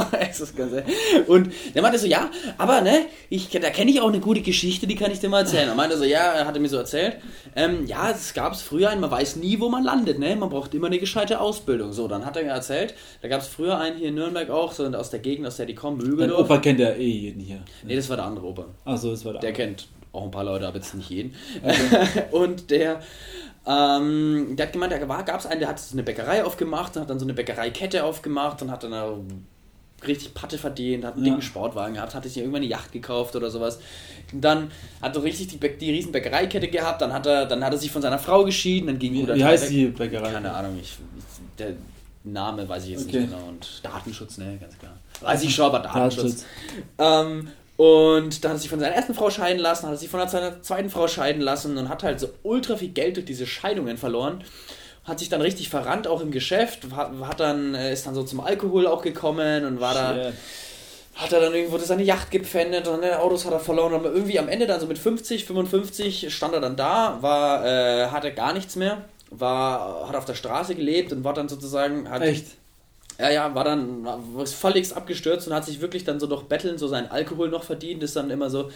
[1.26, 4.86] und der meinte so, ja, aber ne, ich, da kenne ich auch eine gute Geschichte,
[4.86, 5.68] die kann ich dir mal erzählen.
[5.68, 7.16] Er meinte so, ja, er hatte mir so erzählt,
[7.54, 10.48] ähm, ja, es gab es früher einen, man weiß nie, wo man landet, ne, man
[10.50, 11.92] braucht immer eine gescheite Ausbildung.
[11.92, 14.72] So, dann hat er mir erzählt, da gab es früher einen hier in Nürnberg auch,
[14.72, 16.40] so aus der Gegend, aus der die kommen, Mögeldorf.
[16.50, 17.60] Opa kennt ja eh jeden hier.
[17.84, 18.64] Nee, das war der andere Opa.
[18.84, 19.40] Achso, das war der.
[19.42, 21.34] Der kennt auch ein paar Leute, aber jetzt nicht jeden.
[22.32, 23.00] und der,
[23.66, 27.10] ähm, der hat gemeint, da gab es einen, der hat so eine Bäckerei aufgemacht, hat
[27.10, 29.16] dann so eine Bäckereikette aufgemacht und hat dann da
[30.06, 31.30] richtig Patte verdient, hat einen Ja.
[31.30, 33.78] dicken Sportwagen gehabt, hatte sich irgendwann eine Yacht gekauft oder sowas.
[34.32, 37.72] Und dann hat er richtig die, die riesen Bäckereikette gehabt, dann hat er, dann hat
[37.72, 40.32] er sich von seiner Frau geschieden, dann ging Wie, wie heißt die Bäckerei?
[40.32, 41.72] Keine Ahnung, ich, ich, der
[42.24, 43.20] Name weiß ich jetzt Okay.
[43.20, 43.48] nicht genau.
[43.48, 44.95] Und Datenschutz, ne, ganz klar.
[45.20, 46.44] Weiß ich schon, aber Datenschutz.
[46.98, 50.08] Ähm, und dann hat er sich von seiner ersten Frau scheiden lassen, hat er sich
[50.08, 53.46] von seiner zweiten Frau scheiden lassen und hat halt so ultra viel Geld durch diese
[53.46, 54.44] Scheidungen verloren.
[55.04, 58.24] Hat sich dann richtig verrannt, auch im Geschäft, hat, hat dann, äh, ist dann so
[58.24, 60.32] zum Alkohol auch gekommen und war da,
[61.14, 63.94] hat er dann irgendwo seine Yacht gepfändet und seine Autos hat er verloren.
[63.94, 68.06] Aber irgendwie am Ende dann so mit 50, 55 stand er dann da, war, äh,
[68.08, 72.22] hatte gar nichts mehr, war, hat auf der Straße gelebt und war dann sozusagen, hat,
[72.22, 72.46] Echt?
[73.18, 76.76] Ja, ja, war dann war völlig abgestürzt und hat sich wirklich dann so durch Betteln
[76.78, 78.70] so seinen Alkohol noch verdient, ist dann immer so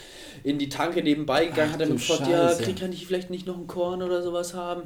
[0.44, 3.46] in die Tanke nebenbei gegangen, Ach hat du gefragt, ja, krieg kann ich vielleicht nicht
[3.46, 4.82] noch einen Korn oder sowas haben?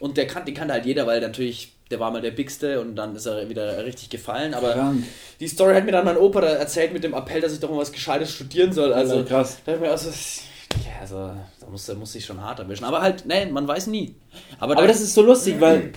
[0.00, 2.94] Und der kann, den kannte halt jeder, weil natürlich, der war mal der Bigste und
[2.96, 4.54] dann ist er wieder richtig gefallen.
[4.54, 5.04] Aber Krank.
[5.40, 7.70] die Story hat mir dann mein Opa da erzählt mit dem Appell, dass ich doch
[7.70, 8.92] mal was Gescheites studieren soll.
[8.92, 9.58] Also, krass.
[9.64, 11.16] da ich mir also, ja, also,
[11.60, 12.84] da muss, da muss ich schon hart erwischen.
[12.84, 14.14] Aber halt, nein, man weiß nie.
[14.60, 15.92] Aber, Aber da- das ist so lustig, weil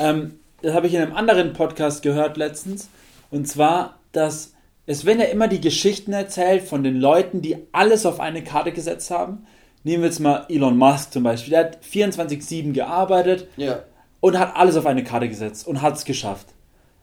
[0.00, 2.88] ähm, das habe ich in einem anderen Podcast gehört letztens.
[3.30, 4.54] Und zwar, dass
[4.86, 8.72] es werden ja immer die Geschichten erzählt von den Leuten, die alles auf eine Karte
[8.72, 9.46] gesetzt haben.
[9.82, 11.50] Nehmen wir jetzt mal Elon Musk zum Beispiel.
[11.50, 13.82] Der hat 24-7 gearbeitet ja.
[14.20, 16.46] und hat alles auf eine Karte gesetzt und hat es geschafft.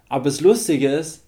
[0.09, 1.23] Aber das Lustige ist,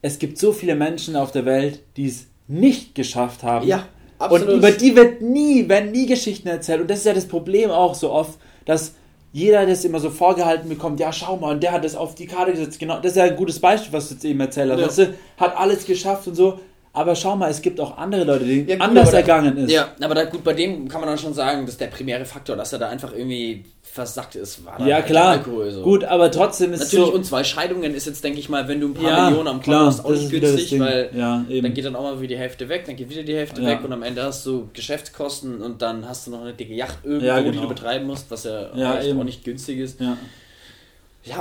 [0.00, 3.66] es gibt so viele Menschen auf der Welt, die es nicht geschafft haben.
[3.66, 3.86] Ja,
[4.18, 4.48] absolut.
[4.48, 6.80] Und über die wird nie, werden nie Geschichten erzählt.
[6.80, 8.94] Und das ist ja das Problem auch so oft, dass
[9.32, 12.26] jeder das immer so vorgehalten bekommt, ja schau mal, und der hat das auf die
[12.26, 12.78] Karte gesetzt.
[12.78, 14.80] Genau, das ist ja ein gutes Beispiel, was du jetzt eben erzählt hast.
[14.80, 14.86] Ja.
[14.86, 16.60] Weißt du, hat alles geschafft und so.
[16.98, 19.70] Aber schau mal, es gibt auch andere Leute, denen Ja, gut, anders da- ergangen ist.
[19.70, 22.56] Ja, aber da, gut, bei dem kann man dann schon sagen, dass der primäre Faktor,
[22.56, 25.28] dass er da einfach irgendwie versackt ist, war dann Ja, halt klar.
[25.30, 25.70] Alkohol.
[25.70, 25.82] So.
[25.82, 27.14] Gut, aber trotzdem ist Natürlich, so.
[27.14, 29.62] und zwei Scheidungen ist jetzt, denke ich mal, wenn du ein paar Ja, Millionen am
[29.62, 32.68] Konto hast, auch nicht günstig, weil Ja, dann geht dann auch mal wieder die Hälfte
[32.68, 36.08] weg, dann geht wieder die Hälfte weg und am Ende hast du Geschäftskosten und dann
[36.08, 37.62] hast du noch eine dicke Yacht irgendwo, Ja, die genau.
[37.62, 40.00] du betreiben musst, was ja, auch nicht günstig ist.
[40.00, 40.16] ja.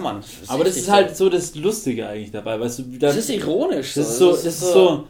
[0.02, 0.22] Mann.
[0.48, 3.94] Aber das ist halt so das Lustige eigentlich dabei, weißt du, Das ist ironisch.
[3.94, 5.08] Das ist so, das ist so.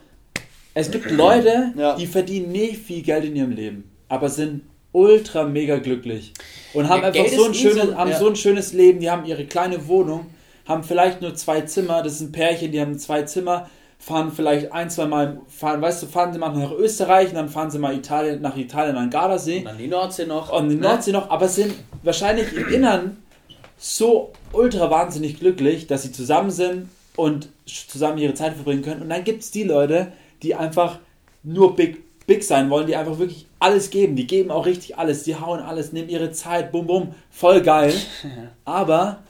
[0.79, 1.95] Es gibt Leute, Ja.
[1.95, 4.61] die verdienen nicht viel Geld in ihrem Leben, aber sind
[4.91, 6.33] ultra mega glücklich
[6.73, 8.19] und haben Ja, einfach Geld so ein, eh schönes, so- haben ja.
[8.19, 8.99] so ein schönes Leben.
[8.99, 10.27] Die haben ihre kleine Wohnung,
[10.65, 12.03] haben vielleicht nur zwei Zimmer.
[12.03, 13.69] Das sind Pärchen, die haben zwei Zimmer,
[13.99, 17.49] fahren vielleicht ein, zwei Mal, fahren, weißt du, fahren sie mal nach Österreich und dann
[17.49, 20.51] fahren sie mal Italien, nach Italien an den Gardasee Und dann die Nordsee noch.
[20.53, 20.81] und die ne?
[20.81, 21.73] Nordsee noch, aber sind
[22.03, 23.17] wahrscheinlich im Innern
[23.77, 29.01] so ultra wahnsinnig glücklich, dass sie zusammen sind und zusammen ihre Zeit verbringen können.
[29.01, 30.99] Und dann gibt es die Leute, die einfach
[31.43, 34.15] nur big, big sein wollen, die einfach wirklich alles geben.
[34.15, 37.93] Die geben auch richtig alles, die hauen alles, nehmen ihre Zeit, bum bum, voll geil.
[38.65, 39.23] Aber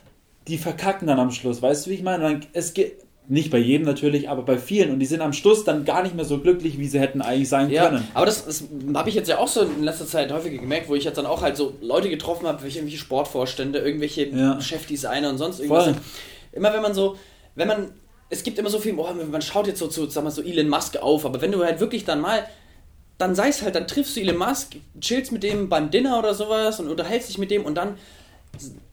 [0.48, 2.40] die verkacken dann am Schluss, weißt du, wie ich meine?
[2.52, 2.98] Es geht
[3.30, 6.14] nicht bei jedem natürlich, aber bei vielen und die sind am Schluss dann gar nicht
[6.14, 8.08] mehr so glücklich, wie sie hätten eigentlich sein Ja, können.
[8.14, 10.94] aber das, das habe ich jetzt ja auch so in letzter Zeit häufiger gemerkt, wo
[10.94, 14.58] ich jetzt dann auch halt so Leute getroffen habe, welche irgendwelche Sportvorstände, irgendwelche Ja.
[14.62, 15.84] Chefdesigner und sonst irgendwas.
[15.84, 15.94] Voll.
[16.52, 17.16] Immer wenn man so,
[17.54, 17.90] wenn man,
[18.30, 20.68] es gibt immer so viel, oh, man schaut jetzt so zu, sag mal so Elon
[20.68, 22.44] Musk auf, aber wenn du halt wirklich dann mal,
[23.16, 26.34] dann sei es halt, dann triffst du Elon Musk, chillst mit dem beim Dinner oder
[26.34, 27.96] sowas und unterhältst dich mit dem und dann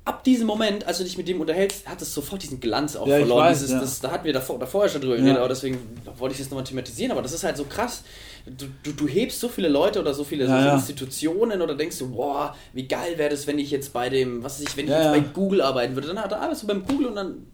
[0.03, 3.07] ab diesem Moment, als du dich mit dem unterhältst, hat es sofort diesen Glanz auch
[3.07, 3.45] Ja, verloren.
[3.45, 3.79] weiß, Dieses, ja.
[3.79, 5.21] das, da hatten wir davor, davor ja schon drüber Ja.
[5.21, 5.79] geredet, aber deswegen
[6.17, 7.11] wollte ich das nochmal thematisieren.
[7.11, 8.03] Aber das ist halt so krass.
[8.45, 10.73] Du, du, du hebst so viele Leute oder so viele, so Ja, ja.
[10.75, 14.59] Institutionen oder denkst du, boah, wie geil wäre das, wenn ich jetzt bei dem, was
[14.61, 15.11] weiß ich, wenn ich Ja, jetzt ja.
[15.13, 16.09] bei Google arbeiten würde.
[16.09, 17.47] Dann hat er arbeitest du beim Google und dann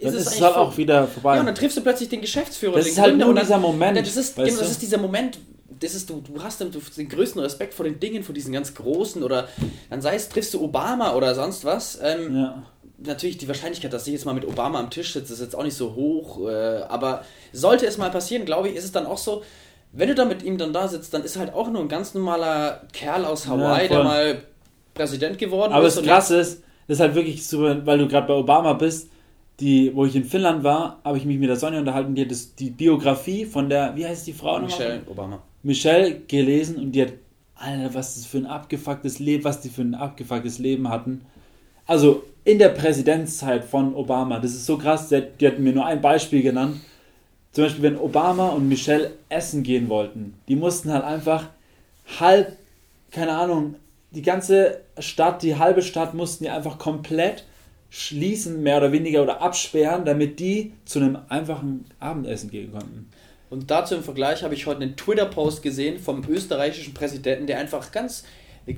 [0.00, 1.34] Es ist es halt voll- auch wieder vorbei.
[1.34, 2.74] Ja, und dann triffst du plötzlich den Geschäftsführer.
[2.76, 4.68] Das den ist halt Gründer nur und dann- dieser Moment, das ist, weißt genau, das
[4.68, 4.72] du?
[4.72, 5.38] ist dieser Moment,
[5.80, 9.22] das ist, du, du hast den, größten Respekt vor den Dingen, vor diesen ganz großen
[9.22, 9.48] oder
[9.90, 11.98] dann sei es, triffst du Obama oder sonst was.
[12.02, 12.62] Ähm, ja.
[12.98, 15.64] Natürlich die Wahrscheinlichkeit, dass ich jetzt mal mit Obama am Tisch sitze, ist jetzt auch
[15.64, 16.48] nicht so hoch.
[16.48, 19.42] Äh, aber sollte es mal passieren, glaube ich, ist es dann auch so,
[19.92, 22.14] wenn du da mit ihm dann da sitzt, dann ist halt auch nur ein ganz
[22.14, 24.42] normaler Kerl aus Hawaii, Ja, der mal
[24.94, 25.96] Präsident geworden Aber ist.
[25.96, 29.08] das und Krasse ist, das ist halt wirklich so, weil du gerade bei Obama bist,
[29.60, 32.30] die, wo ich in Finnland war, habe ich mich mit der Sonja unterhalten, die hat
[32.30, 34.66] das, die Biografie von der, wie heißt die Frau nochmal?
[34.68, 35.42] Michelle Obama.
[35.62, 37.12] Michelle gelesen und die hat,
[37.54, 41.22] Alter, was das für ein abgefucktes Leben, was die für ein abgefucktes Leben hatten.
[41.86, 45.72] Also in der Präsidentszeit von Obama, das ist so krass, die hat, die hat mir
[45.72, 46.80] nur ein Beispiel genannt.
[47.52, 51.48] Zum Beispiel, wenn Obama und Michelle essen gehen wollten, die mussten halt einfach
[52.20, 52.52] halb,
[53.10, 53.76] keine Ahnung,
[54.10, 57.44] die ganze Stadt, die halbe Stadt mussten die einfach komplett
[57.90, 63.08] schließen, mehr oder weniger, oder absperren, damit die zu einem einfachen Abendessen gehen konnten.
[63.48, 67.92] Und dazu im Vergleich habe ich heute einen Twitter-Post gesehen vom österreichischen Präsidenten, der einfach
[67.92, 68.24] ganz,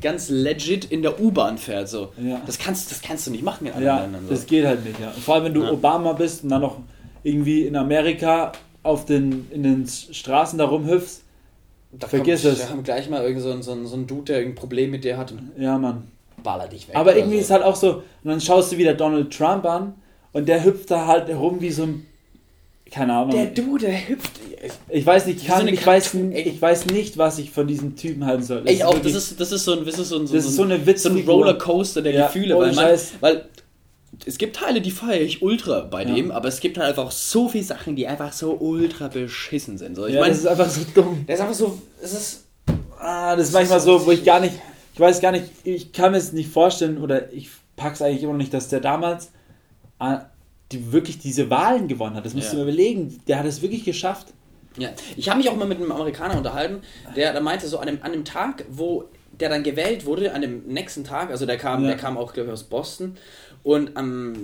[0.02, 1.88] ganz legit in der U-Bahn fährt.
[1.88, 2.12] So.
[2.22, 2.42] Ja.
[2.44, 4.24] Das, kannst, das kannst du nicht machen in anderen Ja, Ländern.
[4.24, 4.30] So.
[4.30, 5.10] das geht halt nicht, ja.
[5.10, 5.72] Vor allem, wenn du Ja.
[5.72, 6.80] Obama bist und dann noch
[7.22, 8.52] irgendwie in Amerika
[8.82, 11.22] auf den, in den Straßen da rumhüpfst.
[11.92, 12.58] da vergiss kommt, es.
[12.60, 15.04] Wir haben gleich mal irgend so, ein- so, so ein Dude, der ein Problem mit
[15.04, 16.04] dir hat Ja, Mann.
[16.42, 16.96] Baller dich weg.
[16.96, 17.42] Aber irgendwie so.
[17.42, 19.94] ist halt auch so, und dann schaust du wieder Donald Trump an
[20.32, 22.06] und der hüpft da halt herum wie so ein,
[22.90, 23.30] keine Ahnung.
[23.32, 24.32] Der Dude, der hüpft.
[24.88, 28.24] ich weiß nicht, kann, so ich, weiß, ich weiß nicht, was ich von diesem Typen
[28.24, 28.62] halten soll.
[28.62, 30.32] Das Ey, auch, das wirklich- ist, das ist so ein, das ist so ein, Das
[30.32, 31.18] ist so eine so ein.
[31.28, 33.44] Rollercoaster der Ja, Gefühle, weil, man, weil
[34.24, 36.14] es gibt Teile, die feiere ich ultra bei Ja.
[36.14, 39.94] dem, aber es gibt halt einfach so viele Sachen, die einfach so ultra beschissen sind.
[39.94, 41.24] So, ich ja, meine, das ist einfach so dumm.
[41.28, 42.44] der ist einfach so, es ist
[43.00, 44.54] Ah, das ist manchmal so, wo ich gar nicht,
[44.98, 48.32] ich weiß gar nicht, ich kann mir es nicht vorstellen oder ich pack's eigentlich immer
[48.32, 49.30] noch nicht, dass der damals
[50.00, 50.22] ah,
[50.72, 52.26] die wirklich diese Wahlen gewonnen hat.
[52.26, 52.50] Das musst Ja.
[52.54, 53.16] du mir überlegen.
[53.28, 54.34] Der hat es wirklich geschafft.
[54.76, 56.82] Ja, ich habe mich auch mal mit einem Amerikaner unterhalten,
[57.14, 59.04] der, der meinte so an dem, an dem Tag, wo
[59.40, 61.88] der dann gewählt wurde, an dem nächsten Tag, also der kam, Ja.
[61.88, 63.16] der kam auch, glaube ich, aus Boston
[63.62, 64.34] und am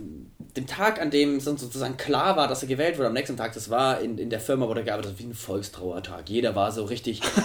[0.57, 3.55] dem Tag, an dem so- sozusagen klar war, dass er gewählt wurde, am nächsten Tag,
[3.55, 6.29] das war in, in der Firma, wo der gearbeitet hat, wie ein Volkstrauertag.
[6.31, 7.45] Jeder war so richtig trüb,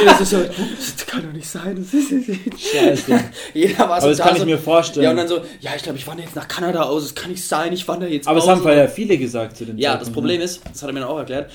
[0.00, 3.20] jeder so, das kann doch nicht sein, das ist Scheiße.
[3.54, 5.04] Jeder war so Aber das da kann so, ich mir vorstellen.
[5.04, 7.30] Ja, und dann so, ja, ich glaube, ich wandere jetzt nach Kanada aus, das kann
[7.30, 8.50] nicht sein, ich wandere jetzt Aber es aus.
[8.50, 11.18] haben ja viele gesagt zu den Ja, das Problem ist, das hat er mir auch
[11.18, 11.48] erklärt,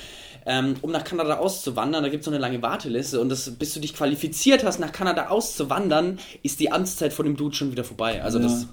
[0.48, 3.74] ähm, um nach Kanada auszuwandern, da gibt es so eine lange Warteliste und das, bis
[3.74, 7.84] du dich qualifiziert hast, nach Kanada auszuwandern, ist die Amtszeit von dem Dude schon wieder
[7.84, 8.24] vorbei.
[8.24, 8.46] Also Ja.
[8.46, 8.68] das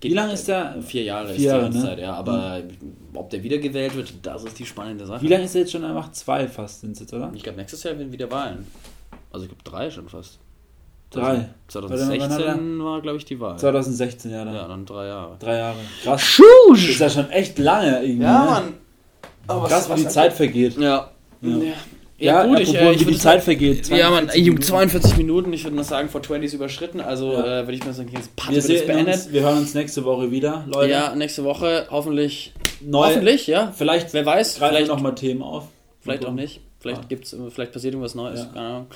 [0.00, 0.76] Wie lange ist der?
[0.82, 1.64] Vier Jahre Vier ist die ne?
[1.64, 2.12] Amtszeit, ja.
[2.14, 2.62] Aber
[3.14, 5.22] ob der wiedergewählt wird, das ist die spannende Sache.
[5.22, 6.12] Wie lange ist er jetzt schon einfach?
[6.12, 7.32] Zwei fast sind es jetzt, oder?
[7.34, 8.66] Ich glaube, nächstes Jahr werden wieder Wahlen.
[9.32, 10.38] Also ich glaube, drei schon fast.
[11.10, 11.48] Drei.
[11.68, 13.58] 2016 war, glaube ich, die Wahl.
[13.58, 14.54] 2016, ja, dann.
[14.54, 15.36] Ja, dann drei Jahre.
[15.38, 15.76] Drei Jahre.
[16.02, 16.40] Krass.
[16.70, 18.24] Das ist ja schon echt lange irgendwie.
[18.24, 18.62] ne?
[19.48, 20.76] Aber Krass, wie die Zeit vergeht.
[20.78, 21.10] Ja.
[21.40, 21.50] Ja.
[22.20, 23.88] Ja, Ja, gut, ich, äh, wie ich die würde Zeit vergeht.
[23.90, 24.62] Ja, man, 42 ey, Minuten.
[24.62, 27.60] 42 Minuten, ich würde mal sagen, vor 20 ist überschritten, also Ja.
[27.60, 29.14] äh, würde ich mal sagen, jetzt Wir, sehen beendet.
[29.14, 30.90] uns, wir hören uns nächste Woche wieder, Leute.
[30.90, 32.52] Ja, nächste Woche hoffentlich.
[32.80, 33.72] Neu, Hoffentlich, ja.
[33.76, 35.64] Vielleicht Wer weiß, vielleicht, nochmal Themen auf.
[36.00, 36.60] vielleicht auch nicht.
[36.80, 37.08] Vielleicht Ja.
[37.08, 38.40] gibt's, vielleicht passiert irgendwas Neues.
[38.40, 38.46] Ja.
[38.52, 38.86] Keine Ahnung.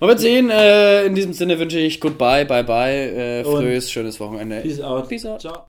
[0.00, 0.50] Man wird sehen.
[0.50, 2.94] Äh, in diesem Sinne wünsche ich Goodbye, bye bye,
[3.40, 4.60] äh, frühes, schönes Wochenende.
[4.60, 5.08] Peace out.
[5.08, 5.40] Peace out.
[5.42, 5.64] Ciao.